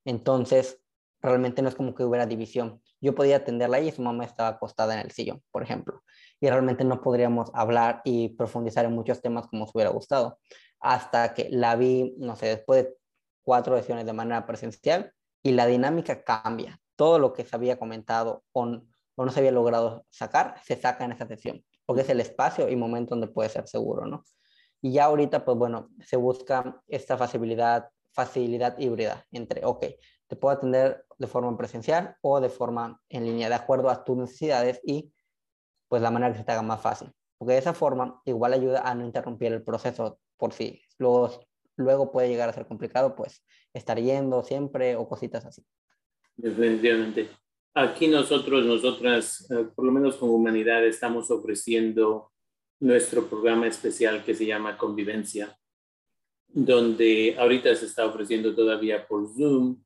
Entonces, 0.06 0.80
realmente 1.20 1.60
no 1.60 1.68
es 1.68 1.74
como 1.74 1.94
que 1.94 2.02
hubiera 2.02 2.24
división. 2.24 2.80
Yo 2.98 3.14
podía 3.14 3.36
atenderla 3.36 3.78
y 3.78 3.92
su 3.92 4.00
mamá 4.00 4.24
estaba 4.24 4.48
acostada 4.48 4.94
en 4.94 5.00
el 5.00 5.10
sillón, 5.10 5.42
por 5.50 5.62
ejemplo. 5.62 6.02
Y 6.40 6.48
realmente 6.48 6.82
no 6.82 7.02
podríamos 7.02 7.50
hablar 7.52 8.00
y 8.06 8.30
profundizar 8.30 8.86
en 8.86 8.94
muchos 8.94 9.20
temas 9.20 9.48
como 9.48 9.66
se 9.66 9.72
hubiera 9.74 9.90
gustado. 9.90 10.38
Hasta 10.80 11.34
que 11.34 11.50
la 11.50 11.76
vi, 11.76 12.14
no 12.16 12.34
sé, 12.34 12.46
después 12.46 12.84
de 12.84 12.96
cuatro 13.44 13.76
sesiones 13.76 14.06
de 14.06 14.14
manera 14.14 14.46
presencial 14.46 15.12
y 15.42 15.52
la 15.52 15.66
dinámica 15.66 16.24
cambia. 16.24 16.80
Todo 16.96 17.18
lo 17.18 17.34
que 17.34 17.44
se 17.44 17.54
había 17.54 17.78
comentado 17.78 18.44
o, 18.52 18.62
o 18.62 19.24
no 19.26 19.30
se 19.30 19.40
había 19.40 19.52
logrado 19.52 20.06
sacar, 20.08 20.54
se 20.64 20.76
saca 20.76 21.04
en 21.04 21.12
esa 21.12 21.26
sesión, 21.26 21.62
porque 21.84 22.00
es 22.00 22.08
el 22.08 22.20
espacio 22.20 22.70
y 22.70 22.76
momento 22.76 23.10
donde 23.10 23.28
puede 23.28 23.50
ser 23.50 23.68
seguro, 23.68 24.06
¿no? 24.06 24.24
Y 24.80 24.92
ya 24.92 25.04
ahorita, 25.04 25.44
pues 25.44 25.58
bueno, 25.58 25.90
se 26.00 26.16
busca 26.16 26.82
esta 26.88 27.18
facilidad, 27.18 27.90
facilidad 28.12 28.78
híbrida 28.78 29.26
entre, 29.32 29.64
ok, 29.64 29.84
te 30.26 30.36
puedo 30.36 30.54
atender 30.54 31.04
de 31.18 31.26
forma 31.26 31.56
presencial 31.56 32.16
o 32.22 32.40
de 32.40 32.48
forma 32.48 33.00
en 33.08 33.24
línea, 33.24 33.48
de 33.48 33.54
acuerdo 33.54 33.90
a 33.90 34.04
tus 34.04 34.16
necesidades 34.16 34.80
y 34.84 35.12
pues 35.88 36.00
la 36.00 36.10
manera 36.10 36.32
que 36.32 36.38
se 36.38 36.44
te 36.44 36.52
haga 36.52 36.62
más 36.62 36.80
fácil. 36.80 37.12
Porque 37.38 37.54
de 37.54 37.58
esa 37.58 37.74
forma 37.74 38.22
igual 38.24 38.52
ayuda 38.52 38.80
a 38.80 38.94
no 38.94 39.04
interrumpir 39.04 39.52
el 39.52 39.62
proceso 39.62 40.20
por 40.36 40.52
si 40.52 40.80
luego, 40.98 41.30
luego 41.76 42.10
puede 42.10 42.28
llegar 42.28 42.48
a 42.48 42.52
ser 42.52 42.66
complicado, 42.66 43.14
pues 43.14 43.44
estar 43.74 44.00
yendo 44.00 44.42
siempre 44.42 44.96
o 44.96 45.08
cositas 45.08 45.44
así. 45.44 45.62
Definitivamente. 46.36 47.28
Aquí 47.74 48.08
nosotros, 48.08 48.64
nosotras, 48.64 49.50
eh, 49.50 49.66
por 49.74 49.84
lo 49.84 49.92
menos 49.92 50.16
como 50.16 50.34
humanidad, 50.34 50.84
estamos 50.84 51.30
ofreciendo 51.30 52.32
nuestro 52.80 53.26
programa 53.28 53.66
especial 53.66 54.24
que 54.24 54.34
se 54.34 54.44
llama 54.44 54.76
Convivencia, 54.76 55.56
donde 56.52 57.36
ahorita 57.38 57.74
se 57.74 57.86
está 57.86 58.06
ofreciendo 58.06 58.54
todavía 58.54 59.06
por 59.06 59.28
Zoom 59.28 59.76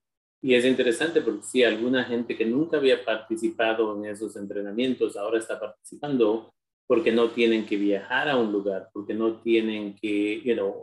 y 0.43 0.55
es 0.55 0.65
interesante 0.65 1.21
porque 1.23 1.43
si 1.43 1.65
alguna 1.65 2.05
gente 2.05 2.37
que 2.37 2.45
nunca 2.45 2.77
había 2.77 3.05
participado 3.05 3.97
en 3.97 4.11
esos 4.11 4.37
entrenamientos 4.37 5.17
ahora 5.17 5.39
está 5.39 5.59
participando 5.59 6.53
porque 6.87 7.11
no 7.11 7.31
tienen 7.31 7.67
que 7.67 7.77
viajar 7.77 8.29
a 8.29 8.37
un 8.37 8.53
lugar, 8.53 8.89
porque 8.93 9.13
no 9.13 9.41
tienen 9.41 9.97
que, 9.97 10.41
you 10.43 10.55
know, 10.55 10.81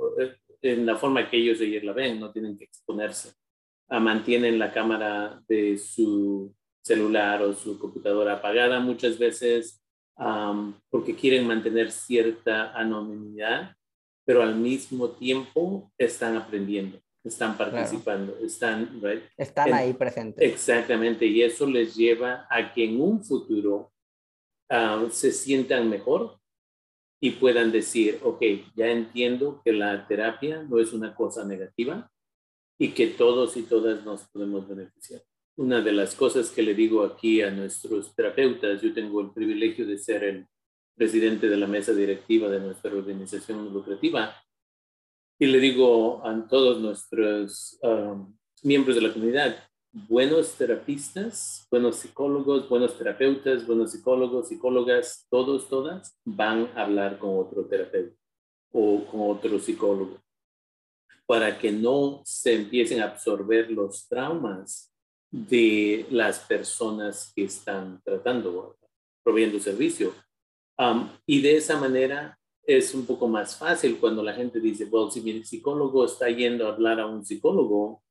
en 0.61 0.85
la 0.85 0.97
forma 0.97 1.29
que 1.29 1.37
ellos 1.37 1.61
ayer 1.61 1.83
la 1.83 1.93
ven, 1.93 2.19
no 2.19 2.31
tienen 2.31 2.57
que 2.57 2.65
exponerse. 2.65 3.33
ah, 3.89 3.99
mantienen 3.99 4.59
la 4.59 4.73
cámara 4.73 5.41
de 5.47 5.77
su 5.77 6.53
celular 6.81 7.41
o 7.41 7.53
su 7.53 7.79
computadora 7.79 8.33
apagada 8.33 8.79
muchas 8.79 9.17
veces 9.17 9.81
porque 10.89 11.15
quieren 11.15 11.47
mantener 11.47 11.91
cierta 11.91 12.71
anonimidad, 12.73 13.75
pero 14.25 14.41
al 14.41 14.55
mismo 14.55 15.11
tiempo 15.11 15.91
están 15.97 16.37
aprendiendo 16.37 16.99
están 17.23 17.57
participando, 17.57 18.37
están, 18.39 19.01
están 19.37 19.73
ahí 19.73 19.93
presentes. 19.93 20.51
Exactamente, 20.51 21.25
y 21.25 21.41
eso 21.41 21.65
les 21.65 21.95
lleva 21.95 22.45
a 22.49 22.73
que 22.73 22.83
en 22.83 22.99
un 22.99 23.23
futuro 23.23 23.93
ah, 24.69 25.05
se 25.09 25.31
sientan 25.31 25.89
mejor 25.89 26.37
y 27.21 27.31
puedan 27.31 27.71
decir, 27.71 28.19
ok, 28.23 28.41
ya 28.75 28.87
entiendo 28.87 29.61
que 29.63 29.71
la 29.71 30.05
terapia 30.05 30.63
no 30.63 30.79
es 30.79 30.91
una 30.91 31.15
cosa 31.15 31.45
negativa 31.45 32.11
y 32.77 32.89
que 32.89 33.07
todos 33.07 33.55
y 33.55 33.63
todas 33.63 34.03
nos 34.03 34.27
podemos 34.27 34.67
beneficiar. 34.67 35.21
Una 35.55 35.81
de 35.81 35.93
las 35.93 36.15
cosas 36.15 36.49
que 36.49 36.63
le 36.63 36.73
digo 36.73 37.03
aquí 37.03 37.41
a 37.41 37.51
nuestros 37.51 38.13
terapeutas, 38.15 38.81
yo 38.81 38.93
tengo 38.93 39.21
el 39.21 39.31
privilegio 39.31 39.85
de 39.85 39.97
ser 39.97 40.23
el 40.25 40.47
presidente 40.95 41.49
de 41.49 41.57
la 41.57 41.67
mesa 41.67 41.93
directiva 41.93 42.49
de 42.49 42.59
nuestra 42.59 42.91
organización 42.91 43.73
lucrativa, 43.73 44.35
y 45.39 45.47
le 45.47 45.59
digo 45.59 46.25
a 46.25 46.47
todos 46.47 46.79
nuestros 46.79 47.79
um, 47.81 48.35
miembros 48.61 48.95
de 48.95 49.01
la 49.01 49.11
comunidad, 49.11 49.57
buenos 49.91 50.53
terapistas, 50.53 51.67
buenos 51.69 51.97
psicólogos, 51.97 52.69
buenos 52.69 52.97
terapeutas, 52.97 53.65
buenos 53.65 53.91
psicólogos, 53.91 54.47
psicólogas, 54.47 55.27
todos, 55.29 55.69
todas, 55.69 56.17
van 56.23 56.69
a 56.75 56.83
hablar 56.83 57.19
con 57.19 57.37
otro 57.37 57.65
terapeuta 57.65 58.15
o 58.71 59.05
con 59.05 59.31
otro 59.31 59.59
psicólogo 59.59 60.23
para 61.25 61.57
que 61.57 61.71
no 61.71 62.21
se 62.25 62.53
empiecen 62.53 63.01
a 63.01 63.05
absorber 63.05 63.71
los 63.71 64.07
traumas 64.07 64.93
de 65.31 66.05
las 66.11 66.39
personas 66.39 67.31
que 67.35 67.45
están 67.45 68.01
tratando, 68.03 68.77
proveyendo 69.23 69.59
servicio. 69.59 70.13
Um, 70.77 71.09
y 71.25 71.41
de 71.41 71.57
esa 71.57 71.79
manera 71.79 72.37
es 72.65 72.93
un 72.93 73.05
poco 73.05 73.27
más 73.27 73.57
fácil 73.57 73.97
cuando 73.99 74.23
la 74.23 74.33
gente 74.33 74.59
dice, 74.59 74.85
bueno, 74.85 75.11
si 75.11 75.21
mi 75.21 75.43
psicólogo 75.43 76.05
está 76.05 76.29
yendo 76.29 76.65
a 76.65 76.73
hablar 76.73 76.99
a 76.99 77.07
un 77.07 77.25
psicólogo, 77.25 78.01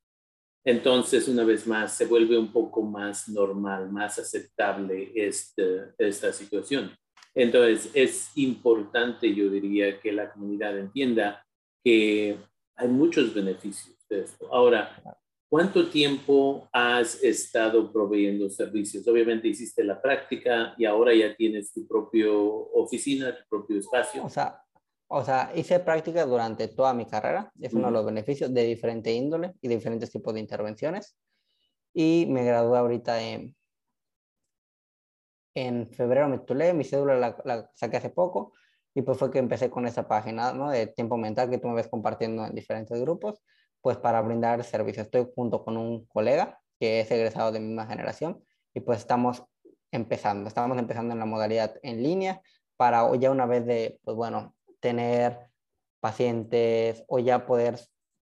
entonces 0.65 1.27
una 1.27 1.45
vez 1.45 1.67
más 1.67 1.97
se 1.97 2.07
vuelve 2.07 2.39
un 2.39 2.53
poco 2.53 2.83
más 2.83 3.29
normal, 3.29 3.91
más 3.91 4.19
aceptable 4.19 5.11
este, 5.15 5.93
esta 5.99 6.33
situación. 6.33 6.97
Entonces 7.35 7.91
es 7.95 8.31
importante, 8.37 9.35
yo 9.35 9.49
diría, 9.49 9.99
que 10.01 10.13
la 10.13 10.31
comunidad 10.31 10.79
entienda 10.79 11.45
que 11.83 12.39
hay 12.77 12.89
muchos 12.89 13.35
beneficios 13.35 13.97
de 14.09 14.21
esto. 14.21 14.47
Ahora, 14.53 15.03
¿Cuánto 15.53 15.91
tiempo 15.91 16.67
has 16.73 17.23
estado 17.23 17.93
proveyendo 17.93 18.49
servicios? 18.49 19.07
Obviamente 19.07 19.49
hiciste 19.49 19.85
la 19.85 20.01
práctica 20.01 20.75
y 20.79 20.87
ahora 20.87 21.15
ya 21.15 21.37
tienes 21.37 21.75
tu 21.75 21.87
propia 21.87 22.25
oficina, 22.31 23.37
tu 23.37 23.43
propio 23.51 23.79
espacio. 23.79 24.25
O 24.25 24.31
sea, 24.31 24.65
o 25.09 25.23
sea, 25.23 25.53
hice 25.55 25.79
práctica 25.81 26.25
durante 26.25 26.69
toda 26.69 26.95
mi 26.95 27.05
carrera. 27.05 27.53
Es 27.61 27.75
uno 27.75 27.89
de 27.89 27.93
los 27.93 28.07
beneficios 28.07 28.55
de 28.55 28.65
diferente 28.65 29.13
índole 29.13 29.53
y 29.61 29.69
de 29.69 29.75
diferentes 29.75 30.11
tipos 30.11 30.33
de 30.33 30.41
intervenciones. 30.41 31.19
Y 31.93 32.25
me 32.31 32.47
gradué 32.47 32.79
ahorita 32.79 33.23
en, 33.23 33.55
en 35.55 35.87
febrero, 35.91 36.31
me 36.31 36.39
titulé, 36.39 36.73
mi 36.73 36.85
cédula 36.85 37.17
la, 37.17 37.37
la, 37.45 37.71
saqué 37.75 37.99
hace 37.99 38.09
poco. 38.09 38.55
Y 38.95 39.03
pues 39.03 39.19
fue 39.19 39.31
que 39.31 39.39
empecé 39.39 39.69
con 39.69 39.87
esa 39.87 40.09
página 40.09 40.55
¿no? 40.55 40.71
de 40.71 40.87
tiempo 40.87 41.19
mental 41.19 41.51
que 41.51 41.59
tú 41.59 41.69
me 41.69 41.75
ves 41.75 41.89
compartiendo 41.89 42.47
en 42.47 42.55
diferentes 42.55 42.99
grupos 42.99 43.43
pues 43.83 43.99
para 43.99 44.23
brindar 44.23 44.65
servicio. 44.65 45.03
Estoy 45.03 45.29
junto 45.35 45.65
con 45.65 45.77
un 45.77 46.07
colega 46.07 46.61
que 46.81 47.01
es 47.01 47.11
egresado 47.11 47.53
de 47.53 47.61
misma 47.61 47.87
generación 47.87 48.43
y 48.73 48.81
pues 48.81 49.01
estamos 49.01 49.45
empezando, 49.91 50.49
estamos 50.49 50.79
empezando 50.79 51.13
en 51.13 51.19
la 51.19 51.27
modalidad 51.27 51.75
en 51.83 52.03
línea 52.03 52.41
para 52.77 53.15
ya 53.17 53.31
una 53.31 53.45
vez 53.45 53.67
de, 53.67 54.01
pues 54.05 54.17
bueno, 54.17 54.55
tener 54.81 55.39
pacientes 56.01 57.05
o 57.07 57.19
ya 57.19 57.45
poder 57.45 57.79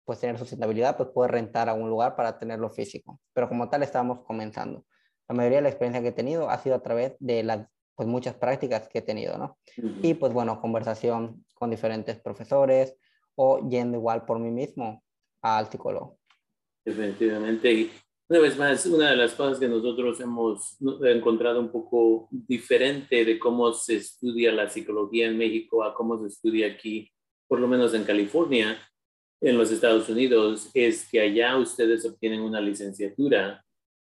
pues 0.04 0.18
tener 0.18 0.36
sustentabilidad, 0.36 0.96
pues 0.96 1.10
poder 1.10 1.30
rentar 1.30 1.68
a 1.68 1.74
un 1.74 1.88
lugar 1.88 2.16
para 2.16 2.38
tenerlo 2.38 2.68
físico. 2.68 3.20
Pero 3.32 3.48
como 3.48 3.68
tal 3.68 3.84
estamos 3.84 4.24
comenzando. 4.24 4.84
La 5.28 5.34
mayoría 5.34 5.58
de 5.58 5.62
la 5.62 5.68
experiencia 5.68 6.02
que 6.02 6.08
he 6.08 6.12
tenido 6.12 6.50
ha 6.50 6.58
sido 6.58 6.74
a 6.74 6.82
través 6.82 7.14
de 7.20 7.44
las 7.44 7.66
pues 7.94 8.08
muchas 8.08 8.34
prácticas 8.34 8.88
que 8.88 8.98
he 8.98 9.02
tenido, 9.02 9.38
¿no? 9.38 9.58
Y 10.02 10.14
pues 10.14 10.32
bueno, 10.32 10.60
conversación 10.60 11.44
con 11.54 11.70
diferentes 11.70 12.18
profesores 12.18 12.96
o 13.36 13.58
yendo 13.68 13.98
igual 13.98 14.24
por 14.24 14.38
mí 14.38 14.50
mismo 14.50 15.02
al 15.42 15.70
psicólogo. 15.70 16.18
Definitivamente. 16.84 17.90
Una 18.28 18.40
vez 18.40 18.56
más, 18.56 18.86
una 18.86 19.10
de 19.10 19.16
las 19.16 19.34
cosas 19.34 19.58
que 19.58 19.68
nosotros 19.68 20.18
hemos 20.20 20.78
encontrado 21.04 21.60
un 21.60 21.70
poco 21.70 22.28
diferente 22.30 23.24
de 23.24 23.38
cómo 23.38 23.72
se 23.74 23.96
estudia 23.96 24.52
la 24.52 24.70
psicología 24.70 25.26
en 25.26 25.36
México 25.36 25.84
a 25.84 25.94
cómo 25.94 26.18
se 26.18 26.28
estudia 26.28 26.68
aquí, 26.68 27.10
por 27.46 27.60
lo 27.60 27.68
menos 27.68 27.92
en 27.92 28.04
California, 28.04 28.78
en 29.40 29.58
los 29.58 29.70
Estados 29.70 30.08
Unidos, 30.08 30.70
es 30.72 31.06
que 31.10 31.20
allá 31.20 31.56
ustedes 31.58 32.06
obtienen 32.06 32.40
una 32.40 32.60
licenciatura 32.60 33.62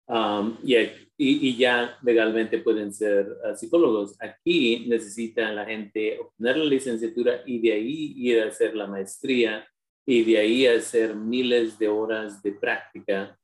um, 0.08 0.58
y, 0.62 0.76
y, 1.16 1.56
ya 1.56 1.96
legalmente 2.02 2.58
pueden 2.58 2.92
ser 2.92 3.28
uh, 3.28 3.56
psicólogos. 3.56 4.20
Aquí 4.20 4.84
necesita 4.88 5.50
la 5.52 5.64
gente 5.64 6.18
obtener 6.18 6.58
la 6.58 6.64
licenciatura 6.64 7.42
y 7.46 7.60
de 7.60 7.72
ahí 7.72 8.14
ir 8.16 8.42
a 8.42 8.48
hacer 8.48 8.74
la 8.74 8.88
maestría 8.88 9.66
y 10.06 10.25
de 10.25 10.38
ahí 10.38 10.66
hacer 10.66 11.14
miles 11.14 11.78
de 11.78 11.88
horas 11.88 12.42
de 12.42 12.52
práctica 12.52 13.38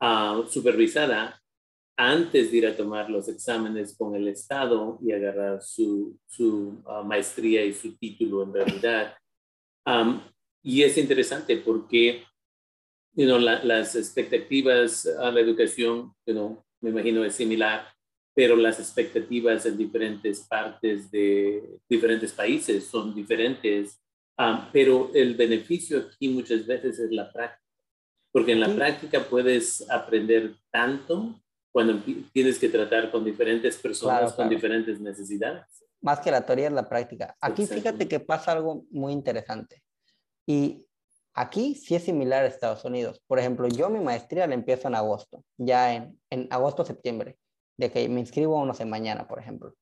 uh, 0.00 0.46
supervisada 0.46 1.42
antes 1.96 2.50
de 2.50 2.56
ir 2.56 2.66
a 2.66 2.76
tomar 2.76 3.10
los 3.10 3.28
exámenes 3.28 3.96
con 3.96 4.14
el 4.16 4.28
Estado 4.28 4.98
y 5.02 5.12
agarrar 5.12 5.62
su, 5.62 6.18
su 6.26 6.82
ah, 6.86 7.02
maestría 7.02 7.64
y 7.64 7.72
su 7.72 7.96
título 7.96 8.42
en 8.42 8.54
realidad. 8.54 9.16
y 10.62 10.82
es 10.82 10.96
interesante 10.96 11.56
porque 11.58 12.24
you 13.14 13.26
las 13.38 13.94
expectativas 13.94 15.06
a 15.06 15.30
la 15.30 15.40
educación, 15.40 16.12
you 16.26 16.62
me 16.80 16.90
imagino 16.90 17.24
es 17.24 17.34
similar, 17.34 17.86
pero 18.34 18.56
las 18.56 18.80
expectativas 18.80 19.66
en 19.66 19.76
diferentes 19.76 20.40
partes 20.40 21.10
de 21.10 21.78
diferentes 21.88 22.32
países 22.32 22.84
son 22.84 23.14
diferentes 23.14 24.01
Ah, 24.36 24.70
pero 24.72 25.10
el 25.14 25.34
beneficio 25.34 25.98
aquí 25.98 26.28
muchas 26.28 26.66
veces 26.66 26.98
es 26.98 27.10
la 27.12 27.32
práctica, 27.32 27.62
porque 28.32 28.52
en 28.52 28.60
la 28.60 28.74
práctica 28.74 29.24
puedes 29.28 29.88
aprender 29.90 30.54
tanto 30.70 31.40
cuando 31.70 32.02
tienes 32.32 32.58
que 32.58 32.68
tratar 32.68 33.10
con 33.10 33.24
diferentes 33.24 33.76
personas 33.76 34.32
con 34.34 34.48
diferentes 34.48 35.00
necesidades. 35.00 35.64
Más 36.00 36.20
que 36.20 36.30
la 36.30 36.44
teoría 36.44 36.66
es 36.66 36.72
la 36.72 36.88
práctica. 36.88 37.36
Aquí 37.40 37.66
fíjate 37.66 38.08
que 38.08 38.20
pasa 38.20 38.52
algo 38.52 38.84
muy 38.90 39.12
interesante. 39.12 39.82
Y 40.46 40.86
aquí 41.34 41.74
sí 41.74 41.94
es 41.94 42.04
similar 42.04 42.44
a 42.44 42.48
Estados 42.48 42.84
Unidos. 42.84 43.22
Por 43.26 43.38
ejemplo, 43.38 43.68
yo 43.68 43.88
mi 43.88 44.00
maestría 44.00 44.46
la 44.46 44.54
empiezo 44.54 44.88
en 44.88 44.96
agosto, 44.96 45.44
ya 45.56 45.94
en, 45.94 46.20
en 46.28 46.48
agosto, 46.50 46.84
septiembre, 46.84 47.38
de 47.78 47.90
que 47.90 48.08
me 48.08 48.20
inscribo, 48.20 48.64
no 48.66 48.74
sé, 48.74 48.84
mañana, 48.84 49.28
por 49.28 49.38
ejemplo. 49.38 49.74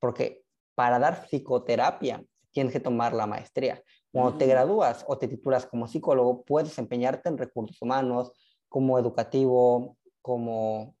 Porque 0.00 0.42
para 0.74 0.98
dar 0.98 1.26
psicoterapia 1.26 2.24
tienes 2.56 2.72
que 2.72 2.80
tomar 2.80 3.12
la 3.12 3.26
maestría. 3.26 3.82
Cuando 4.10 4.38
te 4.38 4.46
gradúas 4.46 5.04
o 5.08 5.18
te 5.18 5.28
titulas 5.28 5.66
como 5.66 5.86
psicólogo, 5.86 6.42
puedes 6.42 6.70
desempeñarte 6.70 7.28
en 7.28 7.36
recursos 7.36 7.82
humanos, 7.82 8.32
como 8.66 8.98
educativo, 8.98 9.98
como 10.22 10.96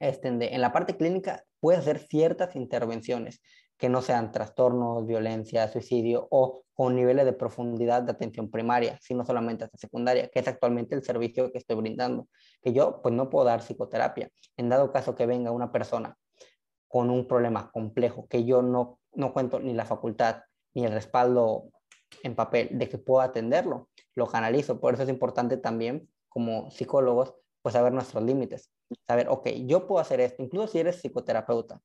este, 0.00 0.26
en 0.28 0.60
la 0.60 0.72
parte 0.72 0.96
clínica, 0.96 1.44
puedes 1.60 1.82
hacer 1.82 2.00
ciertas 2.00 2.56
intervenciones, 2.56 3.40
que 3.78 3.88
no 3.88 4.02
sean 4.02 4.32
trastornos, 4.32 5.06
violencia, 5.06 5.68
suicidio 5.68 6.26
o 6.32 6.64
con 6.74 6.96
niveles 6.96 7.24
de 7.24 7.34
profundidad 7.34 8.02
de 8.02 8.10
atención 8.10 8.50
primaria, 8.50 8.98
sino 9.00 9.24
solamente 9.24 9.62
hasta 9.62 9.78
secundaria, 9.78 10.28
que 10.28 10.40
es 10.40 10.48
actualmente 10.48 10.96
el 10.96 11.04
servicio 11.04 11.52
que 11.52 11.58
estoy 11.58 11.76
brindando. 11.76 12.26
Que 12.60 12.72
yo 12.72 13.00
pues 13.00 13.14
no 13.14 13.30
puedo 13.30 13.44
dar 13.44 13.60
psicoterapia. 13.60 14.28
En 14.56 14.68
dado 14.68 14.90
caso 14.90 15.14
que 15.14 15.26
venga 15.26 15.52
una 15.52 15.70
persona 15.70 16.16
con 16.88 17.10
un 17.10 17.28
problema 17.28 17.70
complejo, 17.70 18.26
que 18.26 18.44
yo 18.44 18.60
no, 18.60 18.98
no 19.12 19.32
cuento 19.32 19.60
ni 19.60 19.72
la 19.72 19.84
facultad 19.84 20.42
ni 20.74 20.84
el 20.84 20.92
respaldo 20.92 21.70
en 22.22 22.34
papel 22.34 22.68
de 22.72 22.88
que 22.88 22.98
pueda 22.98 23.24
atenderlo, 23.24 23.88
lo 24.14 24.26
canalizo. 24.26 24.80
Por 24.80 24.94
eso 24.94 25.04
es 25.04 25.08
importante 25.08 25.56
también 25.56 26.08
como 26.28 26.70
psicólogos 26.70 27.34
pues 27.62 27.74
saber 27.74 27.92
nuestros 27.92 28.22
límites. 28.22 28.70
Saber, 29.06 29.28
ok, 29.28 29.48
yo 29.66 29.86
puedo 29.86 30.00
hacer 30.00 30.20
esto, 30.20 30.42
incluso 30.42 30.68
si 30.68 30.78
eres 30.78 30.96
psicoterapeuta, 30.96 31.80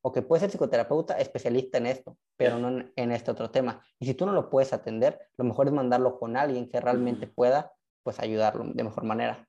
o 0.00 0.12
que 0.12 0.22
puedes 0.22 0.40
ser 0.40 0.50
psicoterapeuta 0.50 1.18
especialista 1.18 1.78
en 1.78 1.86
esto, 1.86 2.16
pero 2.36 2.58
no 2.58 2.84
en, 2.96 3.12
este 3.12 3.30
otro 3.30 3.50
tema. 3.50 3.84
Y 3.98 4.06
si 4.06 4.14
tú 4.14 4.26
no 4.26 4.32
lo 4.32 4.48
puedes 4.50 4.72
atender, 4.72 5.18
lo 5.36 5.44
mejor 5.44 5.66
es 5.66 5.72
mandarlo 5.72 6.18
con 6.18 6.36
alguien 6.36 6.68
que 6.68 6.80
realmente 6.80 7.26
pueda, 7.26 7.72
pues, 8.02 8.18
ayudarlo 8.20 8.64
de 8.72 8.84
mejor 8.84 9.04
manera. 9.04 9.46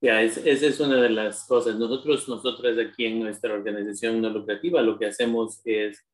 Ya, 0.00 0.22
esa 0.22 0.40
es 0.44 0.80
una 0.80 0.96
de 1.00 1.10
las 1.10 1.44
cosas. 1.46 1.76
Nosotros, 1.76 2.28
nosotros 2.28 2.76
aquí 2.78 3.06
en 3.06 3.20
nuestra 3.20 3.52
organización 3.52 4.20
no 4.20 4.28
lucrativa, 4.30 4.80
lo 4.82 4.98
que 4.98 5.06
hacemos 5.06 5.60
es 5.64 6.04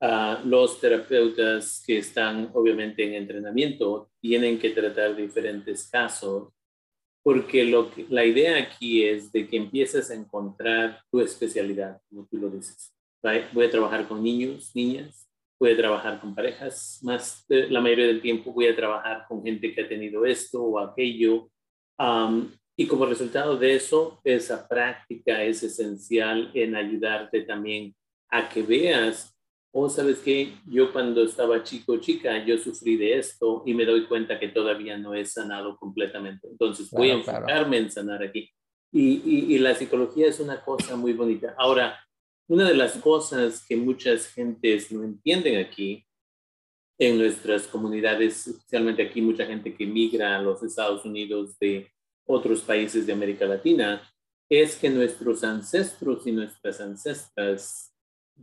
uh, 0.00 0.46
los 0.46 0.80
terapeutas 0.80 1.82
que 1.86 1.98
están 1.98 2.50
obviamente 2.54 3.04
en 3.04 3.14
entrenamiento 3.14 4.10
tienen 4.20 4.58
que 4.58 4.70
tratar 4.70 5.16
diferentes 5.16 5.88
casos 5.90 6.52
porque 7.22 7.64
lo 7.64 7.90
la 8.08 8.24
idea 8.24 8.58
aquí 8.58 9.04
es 9.04 9.30
de 9.30 9.46
que 9.46 9.56
empieces 9.56 10.10
a 10.10 10.14
encontrar 10.14 11.02
tu 11.10 11.20
especialidad, 11.20 12.00
como 12.08 12.26
tú 12.26 12.38
lo 12.38 12.48
dices. 12.48 12.94
Voy 13.52 13.66
a 13.66 13.70
trabajar 13.70 14.08
con 14.08 14.22
niños, 14.22 14.70
niñas, 14.74 15.28
voy 15.58 15.72
a 15.72 15.76
trabajar 15.76 16.20
con 16.20 16.34
parejas, 16.34 17.00
más 17.02 17.44
la 17.48 17.80
mayoría 17.82 18.06
del 18.06 18.22
tiempo 18.22 18.52
voy 18.52 18.68
a 18.68 18.76
trabajar 18.76 19.26
con 19.28 19.42
gente 19.44 19.74
que 19.74 19.82
ha 19.82 19.88
tenido 19.88 20.24
esto 20.24 20.62
o 20.62 20.78
aquello. 20.78 21.50
y 22.76 22.86
como 22.86 23.04
resultado 23.04 23.58
de 23.58 23.74
eso, 23.74 24.20
esa 24.24 24.66
práctica 24.66 25.44
es 25.44 25.62
esencial 25.62 26.50
en 26.54 26.74
ayudarte 26.74 27.42
también 27.42 27.94
a 28.30 28.48
que 28.48 28.62
veas 28.62 29.36
o 29.72 29.88
sabes 29.88 30.18
que 30.18 30.54
yo 30.66 30.92
cuando 30.92 31.22
estaba 31.22 31.62
chico 31.62 31.98
chica, 31.98 32.44
yo 32.44 32.58
sufrí 32.58 32.96
de 32.96 33.18
esto 33.18 33.62
y 33.64 33.74
me 33.74 33.84
doy 33.84 34.06
cuenta 34.06 34.38
que 34.38 34.48
todavía 34.48 34.98
no 34.98 35.14
he 35.14 35.24
sanado 35.24 35.76
completamente. 35.76 36.48
Entonces 36.48 36.90
voy 36.90 37.10
a 37.10 37.14
enfocarme 37.14 37.78
en 37.78 37.90
sanar 37.90 38.22
aquí. 38.22 38.50
Y, 38.92 39.54
y, 39.54 39.58
la 39.58 39.76
psicología 39.76 40.26
es 40.26 40.40
una 40.40 40.64
cosa 40.64 40.96
muy 40.96 41.12
bonita. 41.12 41.54
Ahora, 41.56 41.96
una 42.48 42.68
de 42.68 42.74
las 42.74 42.96
cosas 42.96 43.64
que 43.64 43.76
muchas 43.76 44.26
gentes 44.26 44.90
no 44.90 45.04
entienden 45.04 45.64
aquí, 45.64 46.04
en 47.00 47.16
nuestras 47.16 47.66
comunidades, 47.66 48.46
especialmente 48.46 49.02
aquí 49.02 49.22
mucha 49.22 49.46
gente 49.46 49.74
que 49.74 49.86
migra 49.86 50.36
a 50.36 50.42
los 50.42 50.62
Estados 50.62 51.02
Unidos 51.06 51.58
de 51.58 51.90
otros 52.26 52.60
países 52.60 53.06
de 53.06 53.14
América 53.14 53.46
Latina, 53.46 54.02
es 54.50 54.76
que 54.76 54.90
nuestros 54.90 55.42
ancestros 55.42 56.26
y 56.26 56.32
nuestras 56.32 56.78
ancestras 56.80 57.89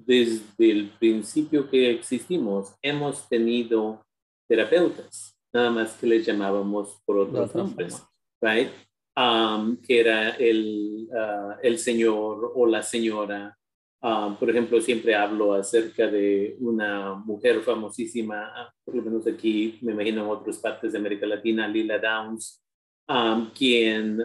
desde 0.06 0.72
el 0.72 0.90
principio 1.00 1.70
que 1.70 1.92
existimos, 1.92 2.76
hemos 2.82 3.28
tenido 3.28 4.06
terapeutas, 4.48 5.38
nada 5.52 5.72
más 5.72 5.94
que 5.94 6.08
les 6.08 6.26
llamábamos 6.26 7.02
por 7.06 7.18
otros 7.18 7.54
nombres, 7.56 8.04
right? 8.42 8.70
Um, 9.16 9.78
que 9.78 10.00
era 10.00 10.30
el, 10.32 11.10
uh, 11.10 11.56
el 11.64 11.80
señor 11.80 12.52
o 12.56 12.66
la 12.68 12.84
señora. 12.84 13.58
Um, 14.00 14.36
por 14.36 14.50
ejemplo, 14.50 14.80
siempre 14.80 15.16
hablo 15.16 15.54
acerca 15.54 16.06
de 16.08 16.56
una 16.60 17.16
mujer 17.16 17.62
famosísima, 17.62 18.72
por 18.86 18.96
lo 18.96 19.02
menos 19.02 19.26
aquí, 19.26 19.80
me 19.82 19.94
imagino 19.94 20.24
en 20.24 20.30
otras 20.30 20.60
partes 20.60 20.92
de 20.92 21.00
América 21.00 21.26
Latina, 21.26 21.68
Lila 21.68 21.98
Downs, 21.98 22.64
um, 23.10 23.50
quien 23.50 24.24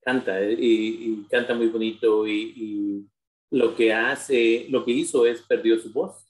canta 0.00 0.42
y, 0.42 0.56
y, 0.58 1.26
canta 1.28 1.54
muy 1.54 1.68
bonito 1.68 2.26
y, 2.26 2.54
y 2.56 3.06
lo 3.50 3.74
que 3.74 3.92
hace, 3.92 4.66
lo 4.70 4.84
que 4.84 4.92
hizo 4.92 5.26
es 5.26 5.42
perdió 5.42 5.78
su 5.78 5.92
voz 5.92 6.26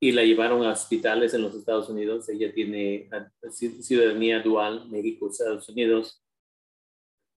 y 0.00 0.12
la 0.12 0.22
llevaron 0.22 0.64
a 0.64 0.72
hospitales 0.72 1.34
en 1.34 1.42
los 1.42 1.54
Estados 1.54 1.88
Unidos. 1.88 2.28
Ella 2.28 2.52
tiene 2.52 3.08
ciudadanía 3.50 4.40
dual, 4.40 4.88
México, 4.88 5.28
Estados 5.28 5.68
Unidos. 5.68 6.24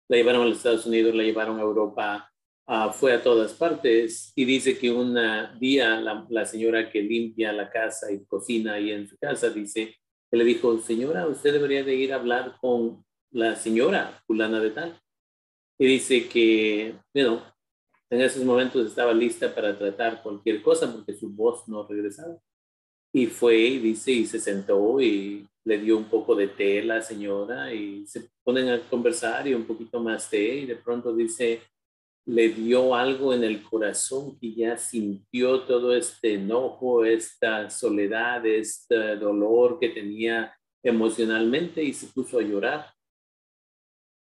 La 0.08 0.16
llevaron 0.16 0.42
a 0.42 0.46
los 0.46 0.58
Estados 0.58 0.86
Unidos, 0.86 1.14
la 1.14 1.22
llevaron 1.22 1.58
a 1.58 1.62
Europa, 1.62 2.30
fue 2.92 3.12
a 3.12 3.22
todas 3.22 3.52
partes 3.54 4.32
y 4.36 4.44
dice 4.44 4.78
que 4.78 4.92
un 4.92 5.16
día 5.58 6.00
la, 6.00 6.26
la, 6.28 6.46
señora 6.46 6.88
que 6.90 7.02
limpia 7.02 7.52
la 7.52 7.68
casa 7.68 8.12
y 8.12 8.24
cocina 8.26 8.74
ahí 8.74 8.92
en 8.92 9.08
su 9.08 9.16
casa, 9.18 9.50
dice, 9.50 9.96
que 10.30 10.36
le 10.36 10.44
dijo, 10.44 10.78
señora, 10.78 11.26
usted 11.26 11.52
debería 11.52 11.82
de 11.82 11.94
ir 11.94 12.12
a 12.12 12.16
hablar 12.16 12.56
con 12.60 13.04
la 13.32 13.56
señora 13.56 14.22
fulana 14.26 14.60
de 14.60 14.70
tal. 14.70 15.00
Y 15.78 15.86
dice 15.86 16.28
que, 16.28 16.94
bueno, 17.12 17.42
en 18.10 18.20
esos 18.20 18.44
momentos 18.44 18.86
estaba 18.86 19.12
lista 19.12 19.54
para 19.54 19.76
tratar 19.78 20.22
cualquier 20.22 20.62
cosa 20.62 20.92
porque 20.92 21.14
su 21.14 21.30
voz 21.30 21.68
no 21.68 21.86
regresaba. 21.86 22.36
Y 23.12 23.26
fue, 23.26 23.54
dice, 23.54 24.10
y 24.12 24.26
se 24.26 24.40
sentó 24.40 25.00
y 25.00 25.46
le 25.64 25.78
dio 25.78 25.96
un 25.96 26.04
poco 26.04 26.34
de 26.34 26.48
té 26.48 26.80
a 26.80 26.84
la 26.84 27.02
señora 27.02 27.72
y 27.72 28.06
se 28.06 28.28
ponen 28.42 28.68
a 28.68 28.80
conversar 28.88 29.46
y 29.46 29.54
un 29.54 29.64
poquito 29.64 30.00
más 30.00 30.28
té 30.28 30.60
y 30.60 30.66
de 30.66 30.76
pronto 30.76 31.14
dice, 31.14 31.62
le 32.26 32.48
dio 32.48 32.94
algo 32.94 33.32
en 33.32 33.44
el 33.44 33.62
corazón 33.62 34.38
que 34.38 34.54
ya 34.54 34.76
sintió 34.76 35.62
todo 35.62 35.94
este 35.94 36.34
enojo, 36.34 37.04
esta 37.04 37.70
soledad, 37.70 38.44
este 38.46 39.16
dolor 39.16 39.78
que 39.78 39.88
tenía 39.88 40.54
emocionalmente 40.82 41.82
y 41.82 41.92
se 41.92 42.06
puso 42.08 42.38
a 42.38 42.42
llorar. 42.42 42.92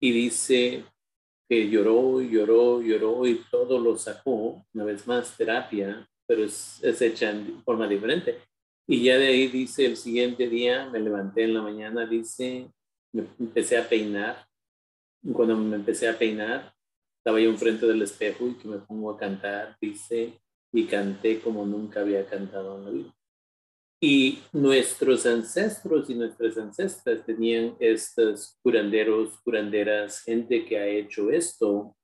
Y 0.02 0.12
dice, 0.12 0.86
que 1.49 1.67
lloró, 1.67 2.21
lloró, 2.21 2.79
lloró 2.81 3.25
y 3.25 3.41
todo 3.49 3.79
lo 3.79 3.97
sacó, 3.97 4.63
una 4.71 4.83
vez 4.83 5.07
más 5.07 5.35
terapia, 5.35 6.07
pero 6.27 6.43
es, 6.43 6.79
es 6.83 7.01
hecha 7.01 7.31
en 7.31 7.63
forma 7.63 7.88
diferente. 7.88 8.38
Y 8.88 9.03
ya 9.03 9.17
de 9.17 9.27
ahí 9.27 9.47
dice, 9.47 9.85
el 9.85 9.97
siguiente 9.97 10.47
día 10.47 10.88
me 10.89 10.99
levanté 10.99 11.43
en 11.43 11.55
la 11.55 11.63
mañana, 11.63 12.05
dice, 12.05 12.71
me 13.12 13.23
empecé 13.39 13.77
a 13.77 13.89
peinar. 13.89 14.45
Cuando 15.33 15.57
me 15.57 15.75
empecé 15.75 16.07
a 16.07 16.17
peinar, 16.17 16.73
estaba 17.17 17.39
yo 17.39 17.49
enfrente 17.49 17.85
del 17.88 18.01
espejo 18.03 18.47
y 18.47 18.53
que 18.53 18.67
me 18.67 18.77
pongo 18.77 19.12
a 19.12 19.17
cantar, 19.17 19.75
dice, 19.81 20.39
y 20.71 20.85
canté 20.85 21.39
como 21.41 21.65
nunca 21.65 22.01
había 22.01 22.25
cantado 22.25 22.77
en 22.77 22.85
la 22.85 22.91
vida. 22.91 23.18
Y 24.01 24.39
nuestros 24.53 25.25
ancestros 25.25 26.09
y 26.09 26.15
nuestras 26.15 26.57
ancestras 26.57 27.25
tenían 27.25 27.75
estos 27.79 28.57
curanderos, 28.63 29.38
curanderas, 29.41 30.21
gente 30.21 30.65
que 30.65 30.79
ha 30.79 30.88
hecho 30.88 31.29
esto, 31.29 31.95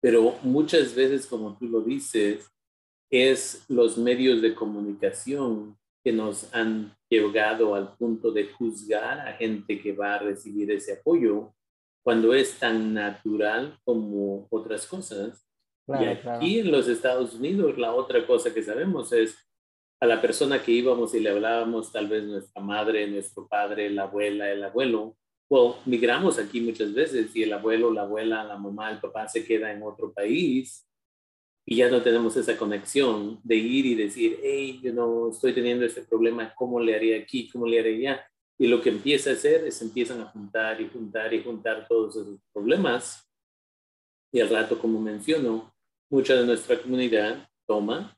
pero 0.00 0.36
muchas 0.42 0.94
veces, 0.94 1.26
como 1.26 1.56
tú 1.58 1.66
lo 1.66 1.82
dices, 1.82 2.50
es 3.10 3.64
los 3.68 3.98
medios 3.98 4.40
de 4.40 4.54
comunicación 4.54 5.76
que 6.02 6.12
nos 6.12 6.52
han 6.54 6.96
llegado 7.10 7.74
al 7.74 7.96
punto 7.96 8.30
de 8.30 8.46
juzgar 8.46 9.20
a 9.20 9.34
gente 9.34 9.80
que 9.80 9.92
va 9.92 10.14
a 10.14 10.18
recibir 10.18 10.70
ese 10.70 10.94
apoyo 10.94 11.52
cuando 12.02 12.32
es 12.32 12.58
tan 12.58 12.94
natural 12.94 13.78
como 13.84 14.46
otras 14.50 14.86
cosas. 14.86 15.46
y 15.88 16.04
aquí 16.04 16.60
en 16.60 16.70
los 16.70 16.88
Estados 16.88 17.34
Unidos, 17.34 17.76
la 17.76 17.92
otra 17.92 18.26
cosa 18.26 18.54
que 18.54 18.62
sabemos 18.62 19.12
es 19.12 19.36
a 20.00 20.06
la 20.06 20.20
persona 20.20 20.62
que 20.62 20.72
íbamos 20.72 21.14
y 21.14 21.20
le 21.20 21.30
hablábamos, 21.30 21.92
tal 21.92 22.08
vez 22.08 22.24
nuestra 22.24 22.62
madre, 22.62 23.06
nuestro 23.06 23.46
padre, 23.46 23.90
la 23.90 24.04
abuela, 24.04 24.50
el 24.50 24.64
abuelo, 24.64 25.16
well, 25.50 25.74
migramos 25.84 26.38
aquí 26.38 26.60
muchas 26.60 26.94
veces 26.94 27.34
y 27.36 27.42
el 27.42 27.52
abuelo, 27.52 27.92
la 27.92 28.02
abuela, 28.02 28.42
la 28.44 28.56
mamá, 28.56 28.90
el 28.90 28.98
papá 28.98 29.28
se 29.28 29.44
queda 29.44 29.70
en 29.70 29.82
otro 29.82 30.12
país 30.12 30.86
y 31.66 31.76
ya 31.76 31.90
no 31.90 32.02
tenemos 32.02 32.36
esa 32.36 32.56
conexión 32.56 33.40
de 33.44 33.56
ir 33.56 33.86
y 33.86 33.94
decir, 33.94 34.38
hey, 34.42 34.80
yo 34.82 34.92
no 34.92 35.30
estoy 35.30 35.52
teniendo 35.52 35.84
este 35.84 36.02
problema, 36.02 36.54
¿cómo 36.54 36.80
le 36.80 36.94
haría 36.94 37.18
aquí? 37.18 37.48
¿Cómo 37.50 37.66
le 37.66 37.78
haría 37.78 38.12
allá? 38.12 38.30
Y 38.58 38.66
lo 38.66 38.80
que 38.80 38.90
empieza 38.90 39.30
a 39.30 39.34
hacer 39.34 39.66
es 39.66 39.80
empiezan 39.82 40.20
a 40.20 40.26
juntar 40.26 40.80
y 40.80 40.88
juntar 40.88 41.32
y 41.34 41.42
juntar 41.42 41.86
todos 41.88 42.16
esos 42.16 42.40
problemas. 42.52 43.30
Y 44.32 44.40
al 44.40 44.48
rato, 44.48 44.78
como 44.78 45.00
menciono, 45.00 45.74
mucha 46.10 46.34
de 46.34 46.46
nuestra 46.46 46.80
comunidad 46.80 47.48
toma 47.66 48.16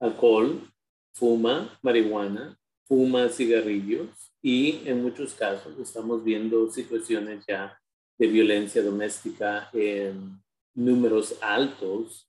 alcohol, 0.00 0.73
fuma 1.14 1.78
marihuana, 1.82 2.58
fuma 2.86 3.28
cigarrillos 3.28 4.32
y 4.42 4.82
en 4.84 5.02
muchos 5.02 5.32
casos 5.34 5.78
estamos 5.78 6.22
viendo 6.22 6.70
situaciones 6.70 7.44
ya 7.46 7.78
de 8.18 8.26
violencia 8.26 8.82
doméstica 8.82 9.70
en 9.72 10.38
números 10.74 11.38
altos, 11.40 12.28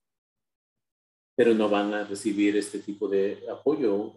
pero 1.36 1.54
no 1.54 1.68
van 1.68 1.94
a 1.94 2.06
recibir 2.06 2.56
este 2.56 2.80
tipo 2.80 3.08
de 3.08 3.44
apoyo 3.52 4.14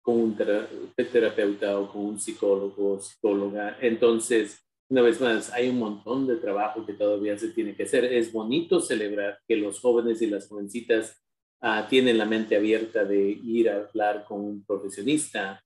con 0.00 0.20
un 0.20 0.36
terapeuta 0.36 1.78
o 1.78 1.92
con 1.92 2.06
un 2.06 2.20
psicólogo 2.20 2.94
o 2.94 3.00
psicóloga. 3.00 3.76
Entonces, 3.80 4.62
una 4.88 5.02
vez 5.02 5.20
más, 5.20 5.52
hay 5.52 5.68
un 5.68 5.78
montón 5.78 6.26
de 6.28 6.36
trabajo 6.36 6.86
que 6.86 6.92
todavía 6.92 7.36
se 7.36 7.48
tiene 7.48 7.74
que 7.74 7.82
hacer. 7.82 8.04
Es 8.04 8.32
bonito 8.32 8.80
celebrar 8.80 9.40
que 9.46 9.56
los 9.56 9.80
jóvenes 9.80 10.22
y 10.22 10.28
las 10.28 10.48
jovencitas 10.48 11.20
uh, 11.62 11.88
tienen 11.88 12.18
la 12.18 12.24
mente 12.24 12.56
abierta 12.56 13.04
de 13.04 13.20
ir 13.20 13.70
a 13.70 13.76
hablar 13.76 14.24
con 14.24 14.40
un 14.40 14.64
profesionista, 14.64 15.62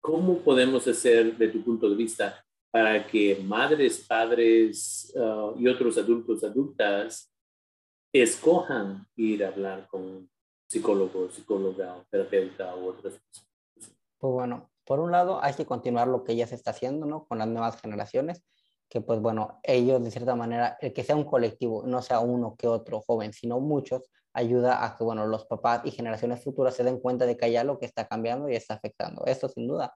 ¿cómo 0.00 0.38
podemos 0.38 0.86
hacer, 0.86 1.36
de 1.36 1.48
tu 1.48 1.62
punto 1.62 1.88
de 1.88 1.96
vista, 1.96 2.44
para 2.70 3.06
que 3.06 3.36
madres, 3.44 4.04
padres 4.06 5.12
uh, 5.16 5.58
y 5.58 5.68
otros 5.68 5.96
adultos, 5.98 6.44
adultas, 6.44 7.32
escojan 8.12 9.06
ir 9.16 9.44
a 9.44 9.48
hablar 9.48 9.86
con 9.88 10.30
psicólogo, 10.68 11.30
psicóloga, 11.30 12.04
terapeuta 12.10 12.76
u 12.76 12.88
otras 12.88 13.14
personas? 13.14 13.48
Pues 14.18 14.32
bueno, 14.32 14.70
por 14.84 15.00
un 15.00 15.12
lado 15.12 15.42
hay 15.42 15.54
que 15.54 15.66
continuar 15.66 16.08
lo 16.08 16.24
que 16.24 16.36
ya 16.36 16.46
se 16.46 16.54
está 16.54 16.70
haciendo, 16.70 17.06
¿no? 17.06 17.26
Con 17.26 17.38
las 17.38 17.48
nuevas 17.48 17.80
generaciones, 17.80 18.42
que 18.88 19.00
pues 19.00 19.20
bueno, 19.20 19.60
ellos 19.62 20.02
de 20.02 20.10
cierta 20.10 20.34
manera, 20.34 20.78
el 20.80 20.92
que 20.92 21.04
sea 21.04 21.16
un 21.16 21.24
colectivo, 21.24 21.82
no 21.86 22.02
sea 22.02 22.20
uno 22.20 22.56
que 22.56 22.66
otro 22.66 23.00
joven, 23.00 23.32
sino 23.32 23.60
muchos, 23.60 24.10
ayuda 24.32 24.84
a 24.84 24.96
que 24.96 25.04
bueno, 25.04 25.26
los 25.26 25.44
papás 25.46 25.82
y 25.84 25.90
generaciones 25.90 26.42
futuras 26.42 26.74
se 26.74 26.84
den 26.84 27.00
cuenta 27.00 27.26
de 27.26 27.36
que 27.36 27.46
hay 27.46 27.56
algo 27.56 27.78
que 27.78 27.86
está 27.86 28.06
cambiando 28.06 28.48
y 28.48 28.56
está 28.56 28.74
afectando. 28.74 29.24
Esto 29.26 29.48
sin 29.48 29.66
duda 29.66 29.94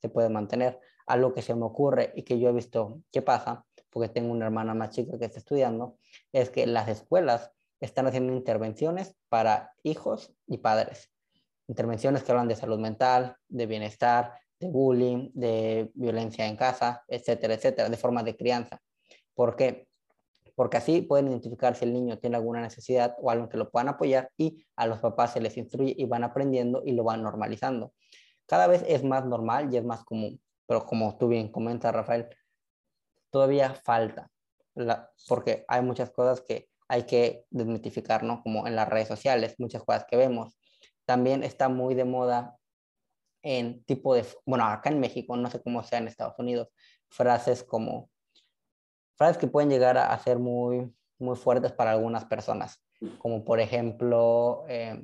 se 0.00 0.08
puede 0.08 0.28
mantener. 0.28 0.80
Algo 1.06 1.34
que 1.34 1.42
se 1.42 1.54
me 1.54 1.64
ocurre 1.64 2.12
y 2.16 2.22
que 2.22 2.38
yo 2.38 2.48
he 2.48 2.52
visto 2.52 3.00
que 3.12 3.22
pasa, 3.22 3.64
porque 3.90 4.08
tengo 4.08 4.32
una 4.32 4.46
hermana 4.46 4.74
más 4.74 4.90
chica 4.90 5.18
que 5.18 5.26
está 5.26 5.38
estudiando, 5.38 5.98
es 6.32 6.50
que 6.50 6.66
las 6.66 6.88
escuelas 6.88 7.52
están 7.80 8.06
haciendo 8.06 8.32
intervenciones 8.32 9.16
para 9.28 9.72
hijos 9.82 10.32
y 10.46 10.58
padres. 10.58 11.10
Intervenciones 11.68 12.22
que 12.22 12.32
hablan 12.32 12.48
de 12.48 12.56
salud 12.56 12.78
mental, 12.78 13.36
de 13.48 13.66
bienestar, 13.66 14.38
de 14.62 14.68
bullying, 14.68 15.30
de 15.34 15.90
violencia 15.94 16.46
en 16.46 16.56
casa, 16.56 17.04
etcétera, 17.08 17.54
etcétera, 17.54 17.88
de 17.88 17.96
forma 17.96 18.22
de 18.22 18.36
crianza. 18.36 18.80
¿Por 19.34 19.56
qué? 19.56 19.88
Porque 20.54 20.76
así 20.76 21.02
pueden 21.02 21.28
identificar 21.28 21.74
si 21.74 21.84
el 21.84 21.92
niño 21.92 22.18
tiene 22.18 22.36
alguna 22.36 22.60
necesidad 22.60 23.16
o 23.20 23.30
algo 23.30 23.48
que 23.48 23.56
lo 23.56 23.70
puedan 23.70 23.88
apoyar 23.88 24.30
y 24.36 24.64
a 24.76 24.86
los 24.86 24.98
papás 25.00 25.32
se 25.32 25.40
les 25.40 25.56
instruye 25.56 25.94
y 25.96 26.04
van 26.04 26.24
aprendiendo 26.24 26.82
y 26.84 26.92
lo 26.92 27.04
van 27.04 27.22
normalizando. 27.22 27.92
Cada 28.46 28.66
vez 28.66 28.84
es 28.86 29.02
más 29.02 29.24
normal 29.24 29.72
y 29.72 29.76
es 29.78 29.84
más 29.84 30.04
común, 30.04 30.40
pero 30.66 30.84
como 30.84 31.16
tú 31.16 31.28
bien 31.28 31.50
comentas, 31.50 31.94
Rafael, 31.94 32.28
todavía 33.30 33.74
falta, 33.74 34.30
porque 35.28 35.64
hay 35.68 35.82
muchas 35.82 36.10
cosas 36.10 36.42
que 36.42 36.68
hay 36.88 37.04
que 37.04 37.46
desmitificar, 37.50 38.22
¿no? 38.22 38.42
Como 38.42 38.66
en 38.66 38.76
las 38.76 38.88
redes 38.88 39.08
sociales, 39.08 39.54
muchas 39.58 39.82
cosas 39.82 40.04
que 40.04 40.16
vemos. 40.16 40.58
También 41.06 41.42
está 41.42 41.70
muy 41.70 41.94
de 41.94 42.04
moda 42.04 42.58
en 43.42 43.84
tipo 43.84 44.14
de, 44.14 44.24
bueno, 44.46 44.64
acá 44.64 44.90
en 44.90 45.00
México, 45.00 45.36
no 45.36 45.50
sé 45.50 45.60
cómo 45.60 45.82
sea 45.82 45.98
en 45.98 46.08
Estados 46.08 46.38
Unidos, 46.38 46.68
frases 47.08 47.64
como, 47.64 48.10
frases 49.16 49.38
que 49.38 49.48
pueden 49.48 49.70
llegar 49.70 49.98
a, 49.98 50.16
ser 50.18 50.38
muy, 50.38 50.90
muy 51.18 51.36
fuertes 51.36 51.72
para 51.72 51.92
algunas 51.92 52.24
personas, 52.24 52.82
como 53.18 53.44
por 53.44 53.60
ejemplo, 53.60 54.64
eh, 54.68 55.02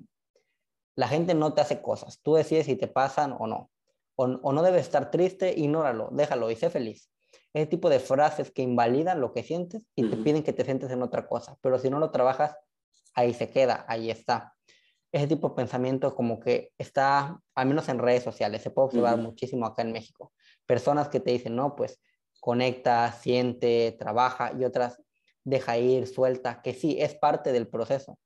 la 0.96 1.08
gente 1.08 1.34
no 1.34 1.54
te 1.54 1.60
hace 1.60 1.82
cosas, 1.82 2.20
tú 2.22 2.34
decides 2.34 2.66
si 2.66 2.76
te 2.76 2.88
pasan 2.88 3.34
o 3.38 3.46
no, 3.46 3.70
o, 4.16 4.24
o 4.24 4.52
no 4.52 4.62
debes 4.62 4.82
estar 4.82 5.10
triste, 5.10 5.52
ignóralo, 5.56 6.08
déjalo 6.12 6.50
y 6.50 6.56
sé 6.56 6.70
feliz. 6.70 7.10
Ese 7.54 7.66
tipo 7.66 7.88
de 7.88 7.98
frases 7.98 8.50
que 8.50 8.62
invalidan 8.62 9.20
lo 9.20 9.32
que 9.32 9.42
sientes 9.42 9.82
y 9.94 10.08
te 10.08 10.16
piden 10.16 10.42
que 10.42 10.52
te 10.52 10.64
sientes 10.64 10.90
en 10.90 11.02
otra 11.02 11.26
cosa, 11.26 11.56
pero 11.60 11.78
si 11.78 11.90
no 11.90 11.98
lo 11.98 12.10
trabajas, 12.10 12.56
ahí 13.14 13.34
se 13.34 13.50
queda, 13.50 13.84
ahí 13.88 14.10
está 14.10 14.54
ese 15.12 15.26
tipo 15.26 15.48
de 15.48 15.54
pensamiento 15.54 16.14
como 16.14 16.38
que 16.38 16.72
está, 16.78 17.40
al 17.54 17.66
menos 17.66 17.88
en 17.88 17.98
redes 17.98 18.22
sociales, 18.22 18.62
se 18.62 18.70
puede 18.70 18.86
observar 18.86 19.16
muchísimo 19.16 19.66
acá 19.66 19.82
en 19.82 19.92
México. 19.92 20.32
Personas 20.66 21.08
que 21.08 21.20
te 21.20 21.30
dicen, 21.30 21.56
no, 21.56 21.74
pues 21.74 22.00
conecta, 22.40 23.12
siente, 23.12 23.96
trabaja 23.98 24.52
y 24.52 24.64
otras 24.64 25.02
deja 25.44 25.78
ir, 25.78 26.06
suelta, 26.06 26.60
que 26.62 26.74
sí, 26.74 26.96
es 27.00 27.14
parte 27.14 27.52
del 27.52 27.68
proceso, 27.68 28.18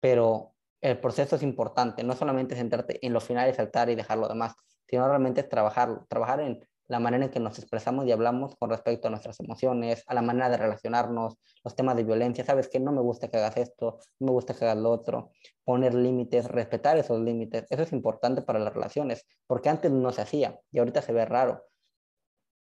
pero 0.00 0.54
el 0.80 1.00
proceso 1.00 1.36
es 1.36 1.42
importante, 1.42 2.04
no 2.04 2.14
solamente 2.14 2.54
centrarte 2.54 3.04
en 3.04 3.12
lo 3.12 3.20
final 3.20 3.50
y 3.50 3.54
saltar 3.54 3.90
y 3.90 3.96
dejar 3.96 4.18
lo 4.18 4.28
demás, 4.28 4.54
sino 4.88 5.08
realmente 5.08 5.40
es 5.40 5.48
trabajarlo, 5.48 6.06
trabajar 6.08 6.40
en 6.40 6.64
la 6.88 7.00
manera 7.00 7.24
en 7.24 7.30
que 7.30 7.40
nos 7.40 7.58
expresamos 7.58 8.06
y 8.06 8.12
hablamos 8.12 8.54
con 8.56 8.70
respecto 8.70 9.08
a 9.08 9.10
nuestras 9.10 9.38
emociones, 9.40 10.04
a 10.06 10.14
la 10.14 10.22
manera 10.22 10.48
de 10.48 10.56
relacionarnos, 10.56 11.36
los 11.64 11.74
temas 11.74 11.96
de 11.96 12.04
violencia, 12.04 12.44
sabes 12.44 12.68
que 12.68 12.80
no 12.80 12.92
me 12.92 13.00
gusta 13.00 13.28
que 13.28 13.36
hagas 13.36 13.56
esto, 13.56 13.98
no 14.20 14.26
me 14.26 14.32
gusta 14.32 14.54
que 14.54 14.64
hagas 14.64 14.78
lo 14.78 14.90
otro, 14.90 15.32
poner 15.64 15.94
límites, 15.94 16.46
respetar 16.46 16.96
esos 16.96 17.20
límites, 17.20 17.66
eso 17.70 17.82
es 17.82 17.92
importante 17.92 18.42
para 18.42 18.58
las 18.58 18.72
relaciones, 18.72 19.26
porque 19.46 19.68
antes 19.68 19.90
no 19.90 20.12
se 20.12 20.22
hacía 20.22 20.60
y 20.70 20.78
ahorita 20.78 21.02
se 21.02 21.12
ve 21.12 21.24
raro 21.24 21.64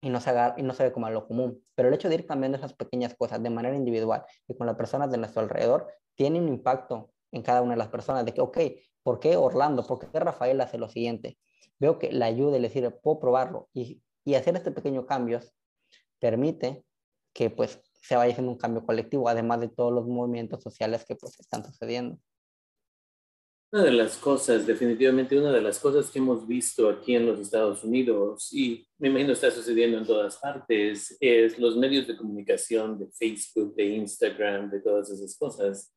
y 0.01 0.11
no 0.11 0.21
se, 0.21 0.33
y 0.57 0.63
no 0.63 0.75
se 0.75 0.85
ve 0.85 0.93
como 0.93 1.09
lo 1.11 1.27
común, 1.27 1.63
pero 1.75 1.89
el 1.89 1.95
hecho 1.95 2.09
de 2.09 2.17
ir 2.17 2.27
cambiando 2.27 2.59
esas 2.59 2.75
pequeñas 2.75 3.15
cosas 3.15 3.43
de 3.43 3.51
manera 3.51 3.77
individual 3.77 4.25
y 4.49 4.57
con 4.57 4.67
las 4.67 4.77
personas 4.77 5.11
de 5.11 5.19
nuestro 5.19 5.43
alrededor 5.43 5.89
tiene 6.15 6.39
un 6.39 6.49
impacto 6.49 7.11
en 7.33 7.43
cada 7.43 7.63
una 7.63 7.73
de 7.73 7.79
las 7.79 7.89
personas 7.89 8.25
de 8.25 8.33
que, 8.33 8.41
ok, 8.41 8.59
¿por 9.03 9.19
qué 9.19 9.37
Orlando? 9.37 9.85
¿Por 9.85 9.99
qué 9.99 10.21
Rafael 10.21 10.61
hace 10.61 10.79
lo 10.79 10.89
siguiente? 10.89 11.39
Veo 11.79 11.99
que 11.99 12.13
la 12.13 12.27
ayuda 12.27 12.57
y 12.57 12.61
le 12.61 12.71
sirve, 12.71 12.91
puedo 12.91 13.19
probarlo 13.19 13.69
y 13.73 14.03
y 14.25 14.35
hacer 14.35 14.57
este 14.57 14.71
pequeño 14.71 15.07
cambios 15.07 15.53
permite 16.19 16.85
que 17.35 17.51
pues 17.51 17.81
se 18.01 18.17
vaya 18.17 18.33
haciendo 18.33 18.53
un 18.53 18.59
cambio 18.59 18.85
colectivo, 18.85 19.29
además 19.29 19.61
de 19.61 19.69
todos 19.69 19.93
los 19.93 20.07
movimientos 20.07 20.63
sociales 20.63 21.05
que 21.05 21.17
pues 21.17 21.39
están 21.41 21.65
sucediendo. 21.65 22.19
Una 23.73 23.83
de 23.83 23.93
las 23.93 24.17
cosas, 24.19 24.67
definitivamente 24.67 25.37
una 25.37 25.51
de 25.51 25.61
las 25.61 25.81
cosas 25.81 26.09
que 26.09 26.21
hemos 26.21 26.47
visto 26.47 26.89
aquí 26.89 27.17
en 27.17 27.27
los 27.27 27.41
Estados 27.41 27.83
Unidos, 27.83 28.53
y 28.53 28.87
me 28.99 29.09
imagino 29.09 29.33
está 29.33 29.51
sucediendo 29.51 29.99
en 29.99 30.07
todas 30.07 30.37
partes, 30.37 31.17
es 31.19 31.59
los 31.59 31.77
medios 31.77 32.07
de 32.07 32.17
comunicación 32.17 32.99
de 33.01 33.09
Facebook, 33.11 33.75
de 33.75 33.87
Instagram, 33.97 34.71
de 34.71 34.81
todas 34.81 35.11
esas 35.11 35.37
cosas. 35.37 35.93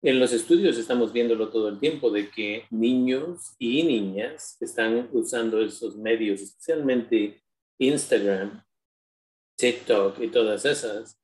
En 0.00 0.18
los 0.18 0.32
estudios 0.32 0.78
estamos 0.78 1.12
viéndolo 1.12 1.50
todo 1.50 1.68
el 1.68 1.78
tiempo, 1.78 2.10
de 2.10 2.30
que 2.30 2.64
niños 2.70 3.56
y 3.58 3.82
niñas 3.82 4.56
están 4.60 5.10
usando 5.12 5.60
esos 5.60 5.98
medios, 5.98 6.40
especialmente 6.40 7.41
Instagram, 7.86 8.62
TikTok 9.56 10.20
y 10.20 10.28
todas 10.28 10.64
esas, 10.64 11.18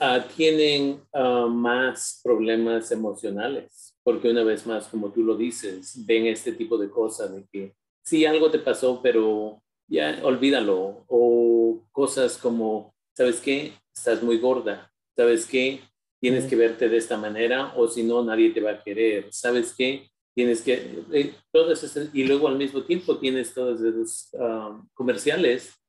uh, 0.00 0.20
tienen 0.36 1.02
uh, 1.12 1.48
más 1.48 2.20
problemas 2.22 2.90
emocionales, 2.90 3.96
porque 4.02 4.30
una 4.30 4.42
vez 4.42 4.66
más, 4.66 4.88
como 4.88 5.12
tú 5.12 5.22
lo 5.22 5.36
dices, 5.36 6.04
ven 6.06 6.26
este 6.26 6.52
tipo 6.52 6.76
de 6.78 6.90
cosas 6.90 7.32
de 7.34 7.46
que 7.50 7.74
sí, 8.02 8.26
algo 8.26 8.50
te 8.50 8.58
pasó, 8.58 9.00
pero 9.02 9.62
ya 9.86 10.20
olvídalo, 10.22 11.04
o 11.08 11.86
cosas 11.92 12.36
como, 12.38 12.94
¿sabes 13.16 13.40
qué? 13.40 13.72
Estás 13.94 14.22
muy 14.22 14.38
gorda, 14.38 14.92
¿sabes 15.16 15.46
qué? 15.46 15.80
Tienes 16.20 16.44
que 16.46 16.56
verte 16.56 16.88
de 16.88 16.96
esta 16.96 17.16
manera, 17.16 17.72
o 17.76 17.88
si 17.88 18.02
no, 18.02 18.24
nadie 18.24 18.50
te 18.50 18.60
va 18.60 18.72
a 18.72 18.82
querer, 18.82 19.32
¿sabes 19.32 19.74
qué? 19.76 20.08
Tienes 20.34 20.62
que, 20.62 21.04
eh, 21.12 21.34
todas 21.52 21.82
esas, 21.82 22.08
y 22.14 22.24
luego 22.24 22.48
al 22.48 22.56
mismo 22.56 22.82
tiempo 22.82 23.18
tienes 23.18 23.52
todos 23.52 23.80
esos 23.80 24.28
uh, 24.34 24.86
comerciales 24.94 25.79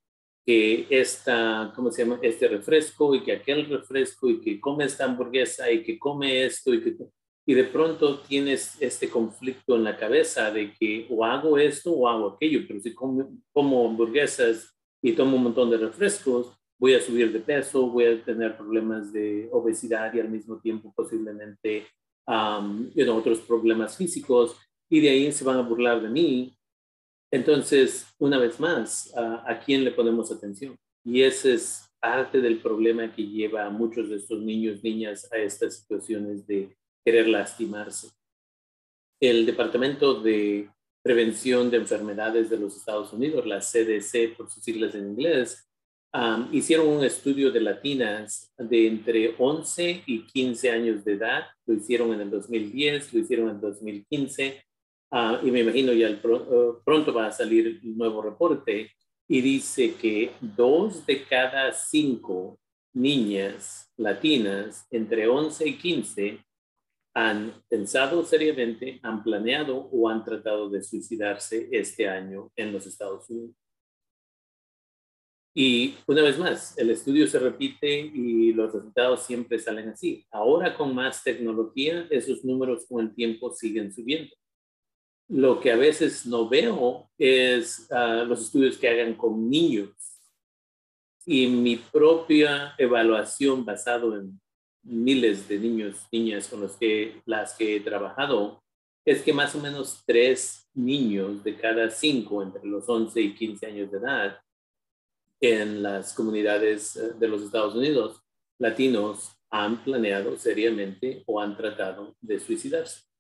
que 0.46 0.88
esta, 0.90 1.72
¿cómo 1.76 1.92
se 1.92 2.04
llama? 2.04 2.20
Este 2.22 2.48
refresco 2.48 3.14
y 3.16 3.24
que 3.24 3.34
aquel 3.34 3.68
refresco 3.68 4.30
y 4.30 4.42
que 4.42 4.60
come 4.60 4.86
esta 4.86 5.06
hamburguesa 5.06 5.72
y 5.72 5.84
que 5.84 6.00
come 6.00 6.46
esto 6.46 6.74
y 6.74 6.82
que... 6.82 6.96
Y 7.46 7.54
de 7.56 7.64
pronto 7.64 8.20
tienes 8.20 8.80
este 8.80 9.10
conflicto 9.10 9.76
en 9.76 9.84
la 9.84 9.98
cabeza 9.98 10.52
de 10.52 10.74
que 10.74 11.08
o 11.10 11.26
hago 11.26 11.58
esto 11.58 11.92
o 11.92 12.08
hago 12.08 12.30
aquello, 12.30 12.62
pero 12.68 12.80
si 12.80 12.94
como, 12.94 13.30
como 13.52 13.90
hamburguesas 13.90 14.74
y 15.02 15.14
tomo 15.14 15.38
un 15.38 15.44
montón 15.44 15.70
de 15.72 15.78
refrescos, 15.78 16.54
voy 16.80 16.94
a 16.94 17.02
subir 17.02 17.32
de 17.32 17.40
peso, 17.40 17.88
voy 17.90 18.06
a 18.06 18.24
tener 18.24 18.58
problemas 18.58 19.12
de 19.12 19.50
obesidad 19.52 20.14
y 20.14 20.20
al 20.20 20.30
mismo 20.30 20.60
tiempo 20.60 20.94
posiblemente 20.96 21.88
um, 22.28 22.90
otros 23.10 23.40
problemas 23.40 23.98
físicos 23.98 24.56
y 24.90 25.00
de 25.00 25.10
ahí 25.10 25.32
se 25.32 25.44
van 25.44 25.58
a 25.58 25.62
burlar 25.62 26.02
de 26.02 26.10
mí 26.10 26.58
entonces, 27.32 28.06
una 28.20 28.38
vez 28.38 28.60
más, 28.60 29.14
¿a, 29.16 29.62
quién 29.66 29.86
le 29.86 29.92
ponemos 29.92 30.32
atención? 30.32 30.78
Y 31.06 31.22
ese 31.22 31.54
es 31.54 31.90
parte 32.02 32.42
del 32.42 32.60
problema 32.60 33.14
que 33.14 33.26
lleva 33.26 33.66
a 33.66 33.70
muchos 33.70 34.10
de 34.10 34.18
estos 34.18 34.42
niños, 34.42 34.84
niñas 34.84 35.32
a 35.32 35.38
estas 35.38 35.78
situaciones 35.78 36.46
de 36.46 36.76
querer 37.06 37.30
lastimarse. 37.30 38.10
El 39.22 39.46
Departamento 39.46 40.22
de 40.22 40.70
Prevención 41.02 41.72
de 41.72 41.78
Enfermedades 41.78 42.50
de 42.50 42.58
los 42.58 42.76
Estados 42.76 43.14
Unidos, 43.14 43.48
la 43.48 43.60
CDC 43.60 44.36
por 44.36 44.50
sus 44.50 44.62
siglas 44.64 44.94
en 44.94 45.12
inglés, 45.12 45.70
hicieron 46.52 46.90
un 46.90 47.04
estudio 47.06 47.50
de 47.50 47.62
latinas 47.62 48.52
de 48.58 48.88
entre 48.88 49.36
11 49.38 50.04
y 50.06 50.26
15 50.26 50.70
años 50.70 51.06
de 51.06 51.14
edad. 51.14 51.46
Lo 51.66 51.76
hicieron 51.76 52.14
en 52.14 52.22
el 52.22 52.30
2010, 52.30 53.14
lo 53.14 53.20
hicieron 53.22 53.50
en 53.50 53.56
el 53.56 53.62
2015 53.62 54.62
Ah, 55.12 55.42
y 55.44 55.52
me 55.52 55.60
imagino 55.60 55.92
ya 55.92 56.08
eh, 56.08 56.20
pronto 56.86 57.14
va 57.14 57.28
a 57.28 57.32
salir 57.32 57.82
un 57.84 57.98
nuevo 57.98 58.22
reporte, 58.22 58.92
y 59.32 59.40
dice 59.40 59.96
que 59.96 60.34
dos 60.42 61.06
de 61.06 61.24
cada 61.24 61.72
cinco 61.72 62.60
niñas 62.94 63.90
latinas 63.96 64.86
entre 64.92 65.26
11 65.26 65.70
y 65.70 65.78
15 65.78 66.46
han 67.14 67.54
pensado 67.70 68.26
seriamente, 68.26 69.00
han 69.04 69.24
planeado 69.24 69.78
o 69.78 70.10
han 70.10 70.26
tratado 70.26 70.70
de 70.70 70.84
suicidarse 70.84 71.70
este 71.72 72.10
año 72.10 72.52
en 72.58 72.74
los 72.74 72.86
Estados 72.86 73.30
Unidos. 73.30 73.56
Y 75.54 75.96
una 76.08 76.24
vez 76.24 76.38
más, 76.38 76.78
el 76.78 76.90
estudio 76.90 77.26
se 77.26 77.40
repite 77.40 78.00
y 78.00 78.52
los 78.52 78.74
resultados 78.74 79.26
siempre 79.26 79.60
salen 79.60 79.88
así. 79.88 80.26
Ahora 80.32 80.76
con 80.76 80.94
más 80.94 81.24
tecnología, 81.24 82.06
esos 82.10 82.44
números 82.44 82.86
con 82.86 83.06
el 83.06 83.16
tiempo 83.16 83.54
siguen 83.54 83.94
subiendo. 83.94 84.36
Lo 85.32 85.62
que 85.62 85.72
a 85.72 85.78
veces 85.78 86.26
no 86.26 86.50
veo 86.50 87.10
es 87.18 87.88
uh, 87.90 88.26
los 88.26 88.42
estudios 88.42 88.78
que 88.78 88.90
hagan 88.90 89.14
con 89.14 89.50
niños. 89.50 89.92
Y 91.26 91.48
mi 91.48 91.78
propia 91.78 92.76
evaluación 92.78 93.64
basado 93.64 94.18
en 94.20 94.42
miles 94.84 95.48
de 95.48 95.58
niños, 95.58 96.06
niñas 96.12 96.50
con 96.50 96.60
los 96.60 96.76
que, 96.76 97.22
las 97.26 97.54
que 97.54 97.78
he 97.78 97.80
trabajado, 97.80 98.62
es 99.06 99.22
que 99.22 99.32
más 99.32 99.56
o 99.56 99.60
menos 99.62 100.04
tres 100.06 100.68
niños 100.74 101.42
de 101.46 101.56
cada 101.56 101.90
cinco 101.90 102.44
entre 102.44 102.66
los 102.66 102.90
11 102.90 103.22
y 103.22 103.34
15 103.34 103.66
años 103.68 103.90
de 103.90 104.00
edad 104.00 104.38
en 105.40 105.82
las 105.82 106.14
comunidades 106.14 106.98
eh, 106.98 107.14
de 107.18 107.28
los 107.30 107.42
Estados 107.42 107.74
Unidos 107.74 108.22
latinos 108.60 109.32
han 109.50 109.82
planeado 109.82 110.38
seriamente 110.38 111.24
o 111.26 111.40
han 111.40 111.56
tratado 111.56 112.18
de 112.20 112.38
suicidarse. 112.38 113.11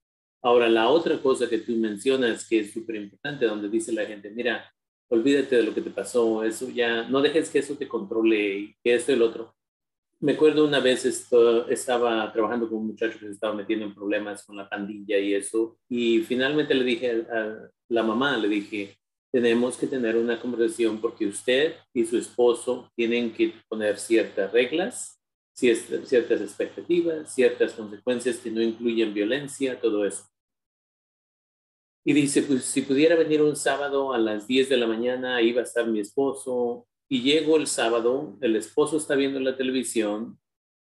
Ahora, 0.43 0.67
la 0.69 0.89
otra 0.89 1.21
cosa 1.21 1.47
que 1.47 1.59
tú 1.59 1.73
mencionas 1.73 2.47
que 2.47 2.59
es 2.59 2.71
súper 2.71 2.95
importante, 2.95 3.45
donde 3.45 3.69
dice 3.69 3.91
la 3.91 4.05
gente, 4.05 4.29
mira, 4.31 4.71
olvídate 5.09 5.57
de 5.57 5.63
lo 5.63 5.73
que 5.73 5.81
te 5.81 5.91
pasó, 5.91 6.43
eso 6.43 6.69
ya, 6.69 7.03
no 7.03 7.21
dejes 7.21 7.49
que 7.49 7.59
eso 7.59 7.75
te 7.75 7.87
controle 7.87 8.57
y 8.57 8.75
que 8.83 8.95
esto 8.95 9.11
y 9.11 9.15
el 9.15 9.21
otro. 9.21 9.53
Me 10.19 10.33
acuerdo 10.33 10.65
una 10.65 10.79
vez 10.79 11.05
esto, 11.05 11.67
estaba 11.67 12.31
trabajando 12.31 12.69
con 12.69 12.79
un 12.79 12.87
muchacho 12.87 13.19
que 13.19 13.25
se 13.25 13.31
estaba 13.31 13.53
metiendo 13.53 13.85
en 13.85 13.93
problemas 13.93 14.43
con 14.45 14.55
la 14.55 14.69
pandilla 14.69 15.17
y 15.17 15.33
eso, 15.33 15.77
y 15.89 16.19
finalmente 16.21 16.73
le 16.73 16.83
dije 16.83 17.25
a 17.31 17.69
la 17.89 18.03
mamá, 18.03 18.37
le 18.37 18.47
dije, 18.47 18.97
tenemos 19.31 19.77
que 19.77 19.87
tener 19.87 20.17
una 20.17 20.39
conversación 20.39 20.99
porque 20.99 21.25
usted 21.25 21.75
y 21.93 22.05
su 22.05 22.17
esposo 22.17 22.91
tienen 22.95 23.31
que 23.31 23.53
poner 23.67 23.97
ciertas 23.97 24.51
reglas, 24.51 25.19
ciertas 25.53 26.41
expectativas, 26.41 27.33
ciertas 27.33 27.73
consecuencias 27.73 28.37
que 28.37 28.51
no 28.51 28.61
incluyen 28.61 29.13
violencia, 29.13 29.79
todo 29.79 30.05
eso. 30.05 30.23
Y 32.03 32.13
dice, 32.13 32.41
pues 32.43 32.63
si 32.65 32.81
pudiera 32.81 33.15
venir 33.15 33.41
un 33.41 33.55
sábado 33.55 34.13
a 34.13 34.17
las 34.17 34.47
10 34.47 34.69
de 34.69 34.77
la 34.77 34.87
mañana, 34.87 35.35
ahí 35.35 35.51
va 35.51 35.61
a 35.61 35.65
estar 35.65 35.87
mi 35.87 35.99
esposo. 35.99 36.87
Y 37.07 37.21
llego 37.21 37.57
el 37.57 37.67
sábado, 37.67 38.37
el 38.41 38.55
esposo 38.55 38.97
está 38.97 39.15
viendo 39.15 39.39
la 39.39 39.55
televisión, 39.55 40.39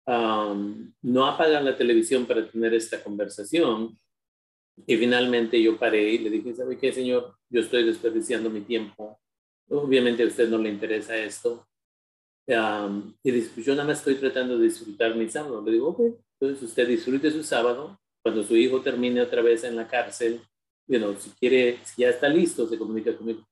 no 0.05 1.25
apagan 1.25 1.63
la 1.63 1.77
televisión 1.77 2.25
para 2.25 2.45
tener 2.49 2.73
esta 2.73 3.01
conversación 3.01 3.97
y 4.85 4.97
finalmente 4.97 5.61
yo 5.61 5.77
paré 5.77 6.13
y 6.13 6.17
le 6.19 6.29
dije, 6.29 6.55
¿sabe 6.55 6.77
qué, 6.77 6.91
señor? 6.91 7.35
Yo 7.49 7.61
estoy 7.61 7.83
desperdiciando 7.83 8.49
mi 8.49 8.61
tiempo. 8.61 9.19
Obviamente 9.69 10.23
a 10.23 10.27
usted 10.27 10.49
no 10.49 10.57
le 10.57 10.69
interesa 10.69 11.17
esto. 11.17 11.67
y 12.47 13.31
dice, 13.31 13.51
pues 13.53 13.65
yo 13.65 13.73
nada 13.73 13.87
más 13.87 13.99
estoy 13.99 14.15
tratando 14.15 14.57
de 14.57 14.65
disfrutar 14.65 15.15
mi 15.15 15.29
sábado. 15.29 15.61
Le 15.63 15.71
digo, 15.71 15.89
ok, 15.89 15.99
entonces 16.39 16.67
usted 16.67 16.87
disfrute 16.87 17.31
su 17.31 17.43
sábado. 17.43 17.99
Cuando 18.23 18.43
su 18.43 18.55
hijo 18.55 18.81
termine 18.81 19.21
otra 19.21 19.41
vez 19.41 19.63
en 19.63 19.75
la 19.75 19.87
cárcel, 19.87 20.41
bueno, 20.91 21.17
si 21.17 21.29
quiere, 21.31 21.79
si 21.85 22.01
ya 22.01 22.09
está 22.09 22.27
listo, 22.27 22.67
se 22.67 22.77
comunica 22.77 23.15
conmigo. 23.15 23.47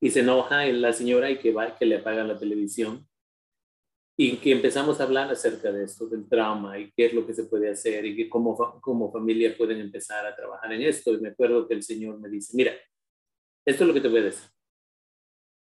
Y 0.00 0.10
se 0.10 0.20
enoja 0.20 0.64
la 0.66 0.92
señora 0.94 1.30
y 1.30 1.38
que 1.38 1.52
va, 1.52 1.76
que 1.76 1.84
le 1.84 1.96
apaga 1.96 2.24
la 2.24 2.38
televisión 2.38 3.06
y 4.16 4.38
que 4.38 4.52
empezamos 4.52 4.98
a 4.98 5.04
hablar 5.04 5.30
acerca 5.30 5.70
de 5.70 5.84
esto, 5.84 6.06
del 6.06 6.26
trauma 6.26 6.78
y 6.78 6.90
qué 6.92 7.06
es 7.06 7.12
lo 7.12 7.26
que 7.26 7.34
se 7.34 7.44
puede 7.44 7.68
hacer 7.70 8.06
y 8.06 8.16
que 8.16 8.28
cómo, 8.30 8.56
como 8.80 9.12
familia 9.12 9.54
pueden 9.56 9.80
empezar 9.80 10.24
a 10.24 10.34
trabajar 10.34 10.72
en 10.72 10.82
esto. 10.82 11.12
Y 11.12 11.18
me 11.18 11.28
acuerdo 11.28 11.68
que 11.68 11.74
el 11.74 11.82
Señor 11.82 12.18
me 12.18 12.30
dice, 12.30 12.56
mira, 12.56 12.72
esto 13.66 13.84
es 13.84 13.88
lo 13.88 13.92
que 13.92 14.00
te 14.00 14.08
voy 14.08 14.20
a 14.20 14.24
decir. 14.24 14.48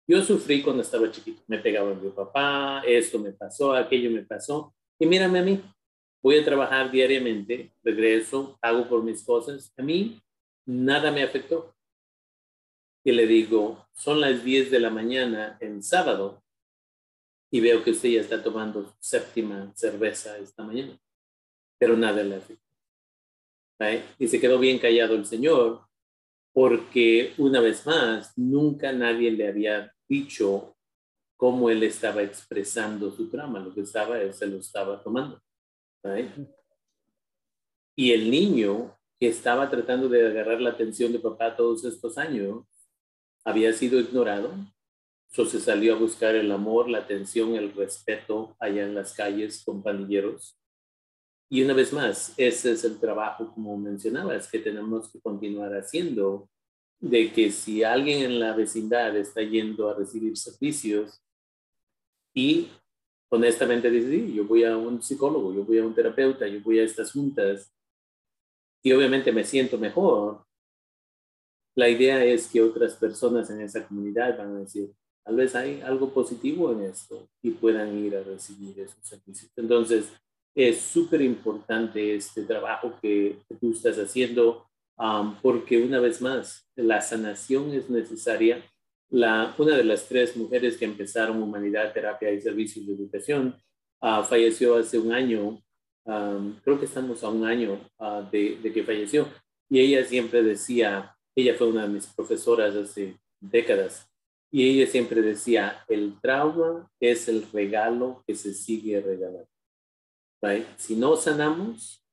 Yo 0.08 0.21
sufrí 0.23 0.62
cuando 0.63 0.84
estaba 0.84 1.12
chiquito, 1.12 1.43
me 1.47 1.60
pegaba 1.60 1.93
mi 1.93 2.10
papá, 2.12 2.82
esto 2.88 3.19
me 3.19 3.34
pasó, 3.34 3.73
aquello 3.73 4.10
me 4.10 4.23
pasó, 4.23 4.73
y 4.97 5.05
mírame 5.05 5.39
a 5.39 5.43
mí, 5.43 5.62
voy 6.23 6.38
a 6.38 6.45
trabajar 6.45 6.89
diariamente, 6.89 7.73
regreso, 7.84 8.58
hago 8.62 8.88
por 8.88 9.03
mis 9.03 9.23
cosas, 9.23 9.71
a 9.77 9.84
mí 9.84 10.19
nada 10.69 11.12
me 11.12 11.23
afectó. 11.23 11.75
Y 13.03 13.12
le 13.12 13.25
digo, 13.25 13.88
son 13.93 14.21
las 14.21 14.43
10 14.43 14.69
de 14.69 14.79
la 14.79 14.91
mañana 14.91 15.58
en 15.62 15.82
sábado, 15.82 16.43
y 17.51 17.60
veo 17.60 17.84
que 17.84 17.91
usted 17.91 18.10
ya 18.10 18.21
está 18.21 18.43
tomando 18.43 18.93
séptima 18.99 19.73
cerveza 19.75 20.38
esta 20.38 20.63
mañana, 20.63 20.99
pero 21.79 21.97
nada 21.97 22.21
le 22.23 22.36
afecta. 22.36 22.63
Y 24.19 24.27
se 24.27 24.39
quedó 24.39 24.60
bien 24.60 24.77
callado 24.77 25.15
el 25.15 25.25
Señor, 25.25 25.88
porque 26.53 27.34
una 27.38 27.62
vez 27.62 27.86
más, 27.88 28.38
nunca 28.38 28.91
nadie 28.91 29.32
le 29.32 29.47
había 29.47 29.95
dicho 30.08 30.75
cómo 31.36 31.71
él 31.71 31.82
estaba 31.82 32.21
expresando 32.21 33.10
su 33.10 33.29
trama, 33.29 33.60
lo 33.60 33.73
que 33.73 33.82
estaba, 33.82 34.21
él 34.21 34.34
se 34.34 34.45
lo 34.45 34.58
estaba 34.58 35.01
tomando. 35.01 35.41
Y 37.95 38.12
el 38.12 38.29
niño 38.29 38.98
que 39.19 39.27
estaba 39.27 39.69
tratando 39.69 40.08
de 40.08 40.27
agarrar 40.27 40.62
la 40.62 40.71
atención 40.71 41.12
de 41.12 41.19
papá 41.19 41.55
todos 41.55 41.84
estos 41.84 42.17
años, 42.17 42.65
había 43.43 43.73
sido 43.73 43.99
ignorado, 43.99 44.53
se 45.32 45.60
salió 45.60 45.95
a 45.95 45.99
buscar 45.99 46.36
el 46.36 46.51
amor, 46.51 46.89
la 46.89 46.99
atención, 46.99 47.55
el 47.55 47.73
respeto 47.73 48.55
allá 48.60 48.84
en 48.84 48.95
las 48.95 49.13
calles 49.13 49.63
con 49.63 49.84
pandilleros. 49.84 50.58
Y 51.49 51.63
una 51.63 51.73
vez 51.73 51.93
más, 51.93 52.34
ese 52.38 52.71
es 52.71 52.84
el 52.84 52.99
trabajo, 52.99 53.51
como 53.53 53.77
mencionabas, 53.77 54.49
que 54.49 54.60
tenemos 54.60 55.12
que 55.12 55.19
continuar 55.19 55.73
haciendo, 55.73 56.49
de 56.99 57.32
que 57.32 57.51
si 57.51 57.84
alguien 57.84 58.23
en 58.23 58.39
la 58.39 58.55
vecindad 58.55 59.15
está 59.15 59.41
yendo 59.41 59.89
a 59.89 59.95
recibir 59.95 60.38
servicios 60.38 61.21
y 62.34 62.67
honestamente 63.29 63.89
dice, 63.89 64.10
sí, 64.10 64.34
yo 64.34 64.45
voy 64.45 64.63
a 64.63 64.75
un 64.77 65.01
psicólogo, 65.01 65.53
yo 65.53 65.63
voy 65.63 65.77
a 65.77 65.86
un 65.86 65.95
terapeuta, 65.95 66.47
yo 66.47 66.60
voy 66.62 66.79
a 66.79 66.84
estas 66.84 67.12
juntas 67.12 67.71
y 68.83 68.91
obviamente 68.91 69.31
me 69.31 69.43
siento 69.43 69.77
mejor, 69.77 70.45
la 71.75 71.89
idea 71.89 72.23
es 72.23 72.47
que 72.47 72.61
otras 72.61 72.95
personas 72.95 73.49
en 73.49 73.61
esa 73.61 73.87
comunidad 73.87 74.37
van 74.37 74.55
a 74.55 74.59
decir, 74.59 74.93
Tal 75.29 75.35
vez 75.35 75.55
hay 75.55 75.79
algo 75.81 76.11
positivo 76.11 76.71
en 76.71 76.85
esto 76.85 77.29
y 77.43 77.51
puedan 77.51 77.95
ir 78.03 78.15
a 78.15 78.23
recibir 78.23 78.79
esos 78.79 78.97
servicios. 79.07 79.51
Entonces, 79.55 80.11
es 80.55 80.81
súper 80.81 81.21
importante 81.21 82.15
este 82.15 82.41
trabajo 82.45 82.95
que, 82.99 83.37
tú 83.61 83.71
estás 83.71 83.97
haciendo 83.97 84.65
um, 84.97 85.35
porque 85.39 85.83
una 85.83 85.99
vez 85.99 86.19
más, 86.19 86.67
la 86.75 86.99
sanación 87.01 87.71
es 87.75 87.91
necesaria. 87.91 88.65
La, 89.11 89.53
una 89.59 89.77
de 89.77 89.83
las 89.83 90.07
tres 90.07 90.35
mujeres 90.35 90.77
que 90.77 90.85
empezaron 90.85 91.43
Humanidad, 91.43 91.93
Terapia 91.93 92.31
y 92.31 92.41
Servicios 92.41 92.87
de 92.87 92.93
Educación 92.93 93.55
uh, 94.01 94.23
falleció 94.23 94.77
hace 94.77 94.97
un 94.97 95.13
año. 95.13 95.61
Um, 96.09 96.55
creo 96.63 96.79
que 96.79 96.85
estamos 96.85 97.23
a 97.23 97.29
un 97.29 97.45
año 97.45 97.79
uh, 97.99 98.23
de, 98.31 98.57
de 98.63 98.73
que 98.73 98.83
falleció. 98.83 99.27
Y 99.69 99.79
ella 99.79 100.03
siempre 100.03 100.41
decía, 100.41 101.15
ella 101.35 101.53
fue 101.53 101.67
una 101.67 101.83
de 101.83 101.93
mis 101.93 102.07
profesoras 102.07 102.75
hace 102.75 103.19
décadas, 103.39 104.09
y 104.51 104.67
ella 104.67 104.89
siempre 104.89 105.21
decía, 105.21 105.83
el 105.87 106.19
trauma 106.19 106.89
es 106.99 107.27
el 107.27 107.45
regalo 107.51 108.23
que 108.25 108.33
se 108.33 108.53
sigue 108.53 108.99
regalando. 108.99 109.47
Si 110.77 110.95
no 110.95 111.15
sanamos, 111.15 112.03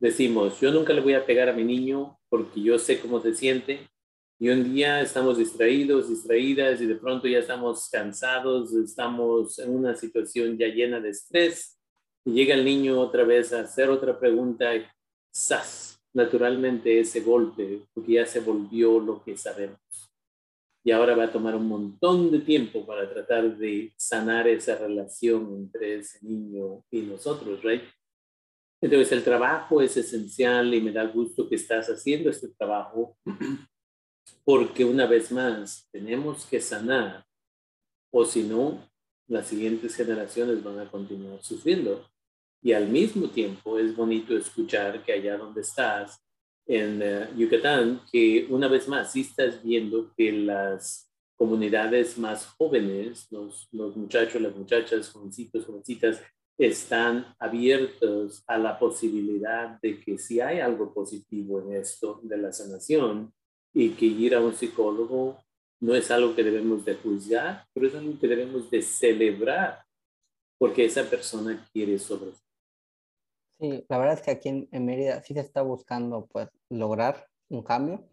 decimos, 0.00 0.60
yo 0.60 0.72
nunca 0.72 0.92
le 0.92 1.00
voy 1.00 1.14
a 1.14 1.24
pegar 1.24 1.48
a 1.48 1.52
mi 1.52 1.62
niño 1.62 2.18
porque 2.28 2.60
yo 2.60 2.78
sé 2.78 2.98
cómo 2.98 3.20
se 3.20 3.34
siente. 3.34 3.88
Y 4.38 4.48
un 4.48 4.74
día 4.74 5.00
estamos 5.00 5.38
distraídos, 5.38 6.08
distraídas 6.08 6.80
y 6.80 6.86
de 6.86 6.96
pronto 6.96 7.28
ya 7.28 7.38
estamos 7.38 7.88
cansados, 7.88 8.72
estamos 8.74 9.58
en 9.58 9.70
una 9.70 9.94
situación 9.94 10.58
ya 10.58 10.66
llena 10.66 11.00
de 11.00 11.10
estrés. 11.10 11.75
Y 12.26 12.32
llega 12.32 12.54
el 12.54 12.64
niño 12.64 13.00
otra 13.00 13.24
vez 13.24 13.54
a 13.54 13.60
hacer 13.60 13.88
otra 13.88 14.18
pregunta 14.18 14.72
¡zas! 15.34 15.98
Naturalmente 16.12 17.00
ese 17.00 17.20
golpe, 17.20 17.86
porque 17.94 18.14
ya 18.14 18.26
se 18.26 18.40
volvió 18.40 19.00
lo 19.00 19.22
que 19.22 19.36
sabemos 19.36 19.80
y 20.86 20.92
ahora 20.92 21.16
va 21.16 21.24
a 21.24 21.32
tomar 21.32 21.56
un 21.56 21.66
montón 21.66 22.30
de 22.30 22.38
tiempo 22.38 22.86
para 22.86 23.10
tratar 23.10 23.56
de 23.56 23.92
sanar 23.96 24.46
esa 24.46 24.78
relación 24.78 25.52
entre 25.56 25.96
ese 25.96 26.24
niño 26.24 26.84
y 26.92 27.00
nosotros, 27.00 27.60
¿right? 27.64 27.82
Entonces 28.80 29.10
el 29.10 29.24
trabajo 29.24 29.82
es 29.82 29.96
esencial 29.96 30.72
y 30.72 30.80
me 30.80 30.92
da 30.92 31.04
gusto 31.06 31.48
que 31.48 31.56
estás 31.56 31.88
haciendo 31.88 32.30
este 32.30 32.50
trabajo 32.50 33.18
porque 34.44 34.84
una 34.84 35.06
vez 35.06 35.32
más 35.32 35.88
tenemos 35.90 36.46
que 36.46 36.60
sanar 36.60 37.26
o 38.12 38.24
si 38.24 38.44
no, 38.44 38.88
las 39.26 39.48
siguientes 39.48 39.96
generaciones 39.96 40.62
van 40.62 40.78
a 40.78 40.88
continuar 40.88 41.42
sufriendo. 41.42 42.08
Y 42.62 42.72
al 42.72 42.88
mismo 42.88 43.28
tiempo 43.28 43.78
es 43.78 43.94
bonito 43.94 44.36
escuchar 44.36 45.04
que 45.04 45.12
allá 45.12 45.36
donde 45.36 45.60
estás 45.60 46.20
en 46.66 47.00
eh, 47.02 47.28
Yucatán, 47.36 48.00
que 48.10 48.46
una 48.50 48.68
vez 48.68 48.88
más, 48.88 49.12
sí 49.12 49.20
estás 49.20 49.62
viendo 49.62 50.12
que 50.16 50.32
las 50.32 51.10
comunidades 51.36 52.18
más 52.18 52.46
jóvenes, 52.58 53.26
los, 53.30 53.68
los 53.70 53.96
muchachos, 53.96 54.40
las 54.40 54.56
muchachas, 54.56 55.10
jovencitos, 55.10 55.64
jovencitas, 55.64 56.20
están 56.58 57.34
abiertos 57.38 58.42
a 58.46 58.56
la 58.56 58.78
posibilidad 58.78 59.78
de 59.80 60.00
que 60.00 60.18
si 60.18 60.40
hay 60.40 60.60
algo 60.60 60.92
positivo 60.92 61.60
en 61.60 61.74
esto 61.76 62.20
de 62.22 62.38
la 62.38 62.52
sanación 62.52 63.32
y 63.74 63.90
que 63.90 64.06
ir 64.06 64.34
a 64.34 64.40
un 64.40 64.54
psicólogo 64.54 65.38
no 65.80 65.94
es 65.94 66.10
algo 66.10 66.34
que 66.34 66.42
debemos 66.42 66.84
de 66.86 66.94
juzgar, 66.94 67.66
pero 67.74 67.86
es 67.86 67.94
algo 67.94 68.18
que 68.18 68.26
debemos 68.26 68.70
de 68.70 68.80
celebrar 68.80 69.84
porque 70.58 70.86
esa 70.86 71.04
persona 71.04 71.68
quiere 71.72 71.98
sobre 71.98 72.30
Sí, 73.58 73.84
la 73.88 73.98
verdad 73.98 74.14
es 74.14 74.22
que 74.22 74.30
aquí 74.30 74.48
en, 74.70 74.84
Mérida 74.84 75.22
sí 75.22 75.32
se 75.34 75.40
está 75.40 75.62
buscando 75.62 76.26
pues 76.26 76.48
lograr 76.68 77.26
un 77.48 77.62
cambio, 77.62 78.06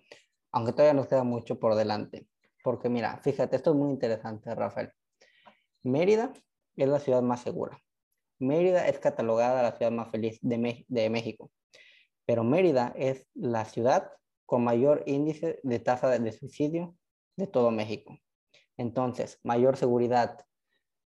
aunque 0.52 0.72
todavía 0.72 0.94
nos 0.94 1.08
queda 1.08 1.24
mucho 1.24 1.60
por 1.60 1.76
delante. 1.76 2.28
Porque 2.64 2.90
mira, 2.90 3.20
fíjate, 3.24 3.58
esto 3.58 3.72
es 3.72 3.76
muy 3.76 3.92
interesante, 3.92 4.56
Rafael. 4.56 4.92
Mérida 5.84 6.32
es 6.78 6.88
la 6.88 7.00
ciudad 7.00 7.22
más 7.22 7.42
segura. 7.42 7.78
Mérida 8.40 8.88
es 8.88 9.00
catalogada 9.00 9.64
la 9.64 9.76
ciudad 9.76 9.92
más 9.92 10.10
feliz 10.12 10.40
de, 10.42 10.86
de 10.88 11.10
México. 11.10 11.52
Pero 12.26 12.44
Mérida 12.46 12.94
es 12.96 13.28
la 13.34 13.66
ciudad 13.66 14.12
con 14.46 14.64
mayor 14.64 15.04
índice 15.08 15.60
de 15.64 15.80
tasa 15.80 16.10
de 16.10 16.32
suicidio 16.32 16.96
de 17.36 17.48
todo 17.48 17.72
México. 17.72 18.18
Entonces, 18.78 19.40
mayor 19.44 19.76
seguridad 19.78 20.38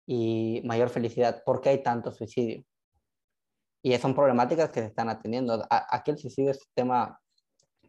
y 0.06 0.62
mayor 0.64 0.88
felicidad. 0.88 1.42
¿Por 1.44 1.60
qué 1.60 1.70
hay 1.70 1.82
tanto 1.82 2.12
suicidio? 2.12 2.64
Y 3.82 3.96
son 3.98 4.14
problemáticas 4.14 4.70
que 4.70 4.80
se 4.80 4.86
están 4.86 5.08
atendiendo. 5.08 5.66
Aquí 5.68 6.12
el 6.12 6.18
suicidio 6.18 6.52
es 6.52 6.58
un 6.58 6.72
tema 6.74 7.20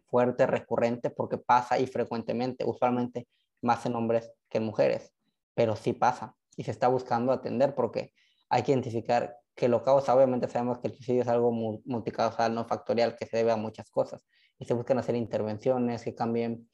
fuerte, 0.07 0.45
recurrente, 0.47 1.09
porque 1.09 1.37
pasa 1.37 1.79
y 1.79 1.87
frecuentemente, 1.87 2.65
usualmente 2.65 3.27
más 3.61 3.85
en 3.85 3.95
hombres 3.95 4.31
que 4.49 4.57
en 4.57 4.65
mujeres, 4.65 5.11
pero 5.53 5.75
sí 5.75 5.93
pasa 5.93 6.35
y 6.55 6.63
se 6.63 6.71
está 6.71 6.87
buscando 6.87 7.31
atender 7.31 7.73
porque 7.73 8.13
hay 8.49 8.63
que 8.63 8.71
identificar 8.71 9.37
que 9.55 9.67
lo 9.67 9.83
causa, 9.83 10.15
obviamente 10.15 10.47
sabemos 10.47 10.79
que 10.79 10.87
el 10.87 10.95
suicidio 10.95 11.21
es 11.21 11.27
algo 11.27 11.51
multicausal, 11.51 12.53
no 12.53 12.65
factorial, 12.65 13.15
que 13.15 13.25
se 13.25 13.37
debe 13.37 13.51
a 13.51 13.55
muchas 13.55 13.89
cosas 13.89 14.25
y 14.59 14.65
se 14.65 14.73
buscan 14.73 14.97
hacer 14.97 15.15
intervenciones 15.15 16.03
que 16.03 16.15
cambien 16.15 16.69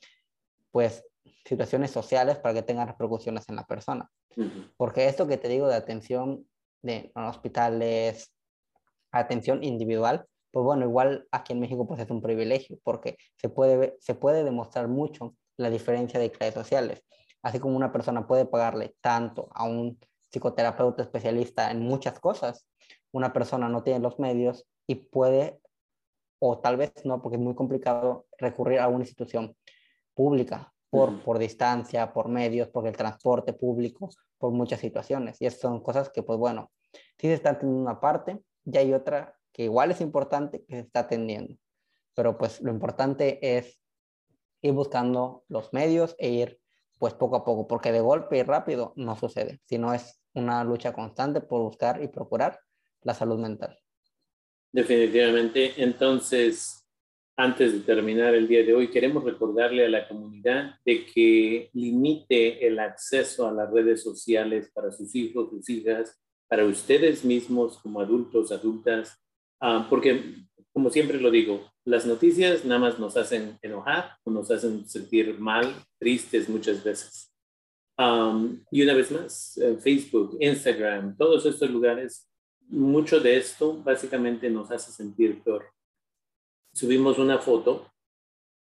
pues 0.71 1.03
situaciones 1.45 1.91
sociales 1.91 2.37
para 2.37 2.53
que 2.53 2.61
tengan 2.61 2.87
repercusiones 2.87 3.47
en 3.49 3.55
la 3.55 3.65
persona. 3.65 4.09
Porque 4.77 5.07
esto 5.07 5.27
que 5.27 5.37
te 5.37 5.49
digo 5.49 5.67
de 5.67 5.75
atención 5.75 6.47
de 6.81 7.11
en 7.13 7.23
hospitales, 7.23 8.33
atención 9.11 9.63
individual, 9.63 10.25
pues 10.51 10.63
bueno, 10.63 10.85
igual 10.85 11.27
aquí 11.31 11.53
en 11.53 11.59
México 11.59 11.87
pues 11.87 11.99
es 11.99 12.09
un 12.09 12.21
privilegio 12.21 12.77
porque 12.83 13.17
se 13.37 13.49
puede, 13.49 13.95
se 13.99 14.15
puede 14.15 14.43
demostrar 14.43 14.87
mucho 14.87 15.35
la 15.57 15.69
diferencia 15.69 16.19
de 16.19 16.31
clases 16.31 16.55
sociales. 16.55 17.03
Así 17.41 17.59
como 17.59 17.75
una 17.75 17.91
persona 17.91 18.27
puede 18.27 18.45
pagarle 18.45 18.95
tanto 19.01 19.49
a 19.53 19.63
un 19.63 19.99
psicoterapeuta 20.31 21.03
especialista 21.03 21.71
en 21.71 21.81
muchas 21.81 22.19
cosas, 22.19 22.67
una 23.11 23.33
persona 23.33 23.69
no 23.69 23.83
tiene 23.83 23.99
los 23.99 24.19
medios 24.19 24.67
y 24.87 24.95
puede, 24.95 25.59
o 26.39 26.59
tal 26.59 26.77
vez 26.77 26.93
no, 27.05 27.21
porque 27.21 27.37
es 27.37 27.41
muy 27.41 27.55
complicado 27.55 28.25
recurrir 28.37 28.79
a 28.79 28.87
una 28.87 29.03
institución 29.03 29.55
pública 30.13 30.73
por, 30.89 31.23
por 31.23 31.39
distancia, 31.39 32.13
por 32.13 32.27
medios, 32.27 32.69
por 32.69 32.87
el 32.87 32.95
transporte 32.95 33.53
público, 33.53 34.09
por 34.37 34.51
muchas 34.51 34.79
situaciones. 34.79 35.41
Y 35.41 35.45
esas 35.45 35.61
son 35.61 35.81
cosas 35.81 36.09
que, 36.09 36.23
pues 36.23 36.37
bueno, 36.37 36.71
sí 36.93 37.27
se 37.27 37.33
están 37.33 37.59
teniendo 37.59 37.81
una 37.81 37.99
parte, 37.99 38.39
y 38.71 38.77
hay 38.77 38.93
otra 38.93 39.37
que 39.51 39.63
igual 39.63 39.91
es 39.91 40.01
importante 40.01 40.63
que 40.65 40.75
se 40.75 40.79
está 40.81 41.01
atendiendo. 41.01 41.55
Pero 42.15 42.37
pues 42.37 42.61
lo 42.61 42.71
importante 42.71 43.57
es 43.57 43.79
ir 44.61 44.73
buscando 44.73 45.43
los 45.47 45.73
medios 45.73 46.15
e 46.19 46.29
ir 46.29 46.59
pues 46.97 47.13
poco 47.13 47.37
a 47.37 47.45
poco, 47.45 47.65
porque 47.67 47.91
de 47.91 48.01
golpe 48.01 48.37
y 48.37 48.43
rápido 48.43 48.93
no 48.97 49.15
sucede, 49.15 49.61
sino 49.65 49.93
es 49.93 50.21
una 50.33 50.63
lucha 50.65 50.91
constante 50.91 51.39
por 51.39 51.61
buscar 51.61 52.03
y 52.03 52.09
procurar 52.09 52.59
la 53.03 53.13
salud 53.13 53.39
mental. 53.39 53.79
Definitivamente. 54.71 55.81
Entonces, 55.81 56.85
antes 57.37 57.71
de 57.71 57.79
terminar 57.79 58.35
el 58.35 58.49
día 58.49 58.63
de 58.63 58.73
hoy, 58.73 58.89
queremos 58.91 59.23
recordarle 59.23 59.85
a 59.85 59.89
la 59.89 60.07
comunidad 60.07 60.75
de 60.83 61.05
que 61.05 61.69
limite 61.73 62.67
el 62.67 62.79
acceso 62.79 63.47
a 63.47 63.53
las 63.53 63.71
redes 63.71 64.03
sociales 64.03 64.69
para 64.73 64.91
sus 64.91 65.15
hijos, 65.15 65.49
sus 65.49 65.69
hijas, 65.69 66.19
para 66.49 66.65
ustedes 66.65 67.23
mismos 67.23 67.77
como 67.77 68.01
adultos, 68.01 68.51
adultas, 68.51 69.17
ah, 69.61 69.85
porque 69.89 70.35
como 70.73 70.89
siempre 70.89 71.19
lo 71.19 71.31
digo, 71.31 71.69
las 71.85 72.05
noticias 72.05 72.65
nada 72.65 72.79
más 72.79 72.99
nos 72.99 73.17
hacen 73.17 73.57
enojar 73.61 74.17
o 74.23 74.31
nos 74.31 74.49
hacen 74.51 74.87
sentir 74.87 75.39
mal, 75.39 75.73
tristes 75.99 76.49
muchas 76.49 76.83
veces. 76.83 77.25
y 78.71 78.81
una 78.81 78.93
vez 78.93 79.11
más, 79.11 79.57
eh, 79.57 79.75
Facebook, 79.77 80.37
Instagram, 80.39 81.17
todos 81.17 81.45
estos 81.45 81.69
lugares, 81.69 82.29
mucho 82.69 83.19
de 83.19 83.35
esto 83.35 83.75
básicamente 83.83 84.49
nos 84.49 84.71
hace 84.71 84.91
sentir 84.91 85.43
peor. 85.43 85.65
Subimos 86.73 87.17
una 87.17 87.39
foto 87.39 87.91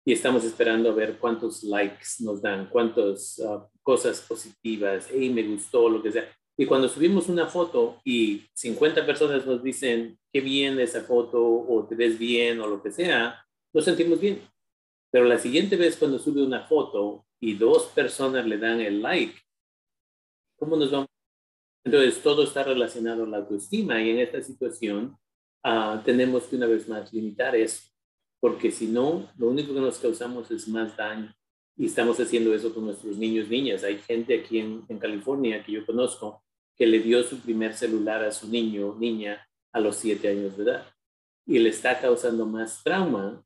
y 0.03 0.13
estamos 0.13 0.43
esperando 0.43 0.89
a 0.89 0.95
ver 0.95 1.19
cuántos 1.19 1.63
likes 1.63 2.07
nos 2.21 2.41
dan, 2.41 2.67
cuántas 2.69 3.39
ah, 3.41 3.67
cosas 3.83 4.21
positivas, 4.21 5.07
hey, 5.11 5.29
me 5.29 5.43
gustó, 5.43 5.87
lo 5.87 6.01
que 6.01 6.11
sea. 6.11 6.27
Y 6.57 6.65
cuando 6.65 6.89
subimos 6.89 7.29
una 7.29 7.47
foto 7.47 7.99
y 8.03 8.43
50 8.53 9.05
personas 9.05 9.45
nos 9.45 9.63
dicen, 9.63 10.19
qué 10.31 10.41
bien 10.41 10.79
esa 10.79 11.01
foto, 11.01 11.41
o 11.43 11.85
te 11.87 11.95
ves 11.95 12.19
bien, 12.19 12.59
o 12.59 12.67
lo 12.67 12.81
que 12.81 12.91
sea, 12.91 13.45
nos 13.73 13.85
sentimos 13.85 14.19
bien. 14.19 14.41
Pero 15.11 15.25
la 15.25 15.37
siguiente 15.37 15.75
vez 15.75 15.97
cuando 15.97 16.19
sube 16.19 16.43
una 16.43 16.65
foto 16.67 17.25
y 17.39 17.55
dos 17.55 17.87
personas 17.87 18.45
le 18.45 18.57
dan 18.57 18.79
el 18.79 19.01
like, 19.01 19.35
¿cómo 20.57 20.75
nos 20.75 20.91
vamos? 20.91 21.07
Entonces, 21.83 22.21
todo 22.21 22.43
está 22.43 22.63
relacionado 22.63 23.23
a 23.23 23.27
la 23.27 23.37
autoestima 23.37 24.01
y 24.01 24.11
en 24.11 24.19
esta 24.19 24.41
situación 24.41 25.17
uh, 25.65 25.97
tenemos 26.05 26.43
que 26.43 26.55
una 26.55 26.67
vez 26.67 26.87
más 26.87 27.11
limitar 27.11 27.55
eso, 27.55 27.89
porque 28.39 28.71
si 28.71 28.87
no, 28.87 29.29
lo 29.37 29.49
único 29.49 29.73
que 29.73 29.79
nos 29.79 29.97
causamos 29.97 30.51
es 30.51 30.67
más 30.67 30.95
daño. 30.95 31.33
Y 31.81 31.87
estamos 31.87 32.19
haciendo 32.19 32.53
eso 32.53 32.71
con 32.75 32.85
nuestros 32.85 33.17
niños, 33.17 33.49
niñas. 33.49 33.83
Hay 33.83 33.97
gente 33.97 34.39
aquí 34.39 34.59
en, 34.59 34.83
en 34.87 34.99
California 34.99 35.63
que 35.63 35.71
yo 35.71 35.83
conozco 35.83 36.43
que 36.77 36.85
le 36.85 36.99
dio 36.99 37.23
su 37.23 37.39
primer 37.39 37.73
celular 37.73 38.23
a 38.23 38.31
su 38.31 38.47
niño, 38.47 38.95
niña, 38.99 39.47
a 39.73 39.79
los 39.79 39.95
siete 39.95 40.27
años 40.27 40.55
de 40.55 40.63
edad. 40.65 40.85
Y 41.43 41.57
le 41.57 41.69
está 41.69 41.99
causando 41.99 42.45
más 42.45 42.83
trauma 42.83 43.43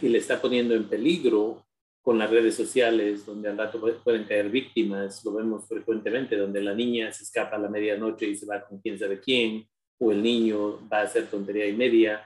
y 0.00 0.08
le 0.08 0.16
está 0.16 0.40
poniendo 0.40 0.74
en 0.74 0.88
peligro 0.88 1.66
con 2.00 2.18
las 2.18 2.30
redes 2.30 2.54
sociales, 2.54 3.26
donde 3.26 3.50
al 3.50 3.58
rato 3.58 3.78
pueden 4.02 4.24
caer 4.24 4.48
víctimas, 4.48 5.22
lo 5.22 5.34
vemos 5.34 5.68
frecuentemente, 5.68 6.34
donde 6.34 6.62
la 6.62 6.72
niña 6.72 7.12
se 7.12 7.24
escapa 7.24 7.56
a 7.56 7.58
la 7.58 7.68
medianoche 7.68 8.26
y 8.26 8.36
se 8.36 8.46
va 8.46 8.64
con 8.64 8.78
quién 8.78 8.98
sabe 8.98 9.20
quién, 9.20 9.68
o 9.98 10.12
el 10.12 10.22
niño 10.22 10.88
va 10.90 11.00
a 11.00 11.02
hacer 11.02 11.26
tontería 11.26 11.66
y 11.66 11.74
media. 11.74 12.24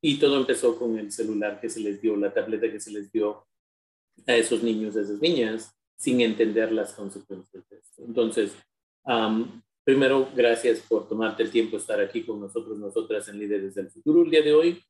y 0.00 0.18
todo 0.18 0.38
empezó 0.38 0.78
con 0.78 0.98
el 0.98 1.12
celular 1.12 1.60
que 1.60 1.68
se 1.68 1.80
les 1.80 2.00
dio, 2.00 2.16
la 2.16 2.32
tableta 2.32 2.72
que 2.72 2.80
se 2.80 2.90
les 2.90 3.12
dio 3.12 3.44
a 4.26 4.36
esos 4.36 4.62
niños, 4.62 4.96
a 4.96 5.02
esas 5.02 5.20
niñas, 5.20 5.74
sin 5.96 6.20
entender 6.20 6.72
las 6.72 6.94
consecuencias 6.94 7.68
de 7.70 7.76
esto. 7.76 8.02
Entonces, 8.04 8.52
primero, 9.84 10.28
gracias 10.34 10.80
por 10.80 11.08
tomarte 11.08 11.44
el 11.44 11.50
tiempo 11.50 11.76
de 11.76 11.80
estar 11.80 12.00
aquí 12.00 12.24
con 12.24 12.40
nosotros, 12.40 12.78
nosotras 12.78 13.28
en 13.28 13.38
Líderes 13.38 13.74
del 13.74 13.90
Futuro 13.90 14.22
el 14.22 14.30
día 14.30 14.42
de 14.42 14.52
hoy. 14.52 14.82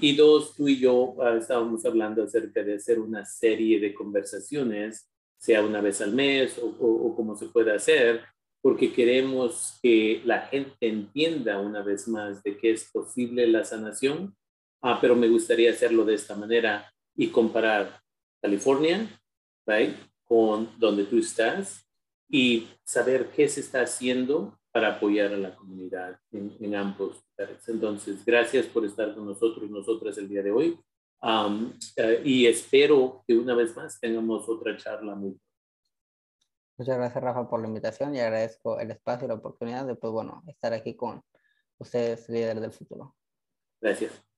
y 0.00 0.16
dos, 0.16 0.56
tú 0.56 0.66
y 0.66 0.78
yo 0.80 1.14
ah, 1.22 1.36
estábamos 1.38 1.84
hablando 1.84 2.24
acerca 2.24 2.64
de 2.64 2.74
hacer 2.74 2.98
una 2.98 3.24
serie 3.24 3.78
de 3.78 3.94
conversaciones, 3.94 5.08
sea 5.38 5.64
una 5.64 5.80
vez 5.80 6.00
al 6.00 6.12
mes 6.12 6.58
o, 6.58 6.66
o, 6.66 7.14
como 7.14 7.36
se 7.36 7.46
pueda 7.46 7.76
hacer, 7.76 8.22
porque 8.60 8.92
queremos 8.92 9.78
que 9.80 10.22
la 10.24 10.42
gente 10.42 10.88
entienda 10.88 11.60
una 11.60 11.82
vez 11.82 12.08
más 12.08 12.42
de 12.42 12.56
que 12.56 12.72
es 12.72 12.90
posible 12.90 13.46
la 13.46 13.64
sanación, 13.64 14.34
ah, 14.82 14.98
pero 15.00 15.14
me 15.14 15.28
gustaría 15.28 15.70
hacerlo 15.70 16.04
de 16.04 16.14
esta 16.14 16.34
manera 16.34 16.92
y 17.16 17.28
comparar 17.28 18.01
California, 18.42 19.08
right, 19.66 19.96
con 20.24 20.68
donde 20.78 21.04
tú 21.04 21.18
estás 21.18 21.88
y 22.28 22.68
saber 22.82 23.30
qué 23.30 23.48
se 23.48 23.60
está 23.60 23.82
haciendo 23.82 24.58
para 24.72 24.96
apoyar 24.96 25.32
a 25.32 25.36
la 25.36 25.54
comunidad 25.54 26.18
en, 26.32 26.74
ambos 26.74 27.22
lugares. 27.38 27.68
Entonces, 27.68 28.24
gracias 28.24 28.66
por 28.66 28.84
estar 28.84 29.14
con 29.14 29.26
nosotros, 29.26 29.70
nosotras 29.70 30.18
el 30.18 30.28
día 30.28 30.42
de 30.42 30.50
hoy. 30.50 30.80
Eh, 31.96 32.22
y 32.24 32.46
espero 32.46 33.22
que 33.26 33.36
una 33.36 33.54
vez 33.54 33.76
más 33.76 34.00
tengamos 34.00 34.48
otra 34.48 34.76
charla 34.76 35.14
muy 35.14 35.38
Muchas 36.78 36.96
gracias, 36.96 37.22
Rafa, 37.22 37.48
por 37.48 37.60
la 37.60 37.68
invitación 37.68 38.14
y 38.14 38.20
agradezco 38.20 38.80
el 38.80 38.90
espacio 38.90 39.26
y 39.26 39.28
la 39.28 39.34
oportunidad 39.34 39.86
de, 39.86 39.94
pues, 39.94 40.12
bueno, 40.12 40.42
estar 40.48 40.72
aquí 40.72 40.96
con 40.96 41.22
ustedes, 41.78 42.28
líderes 42.28 42.60
del 42.60 42.72
futuro. 42.72 43.14
Gracias. 43.80 44.31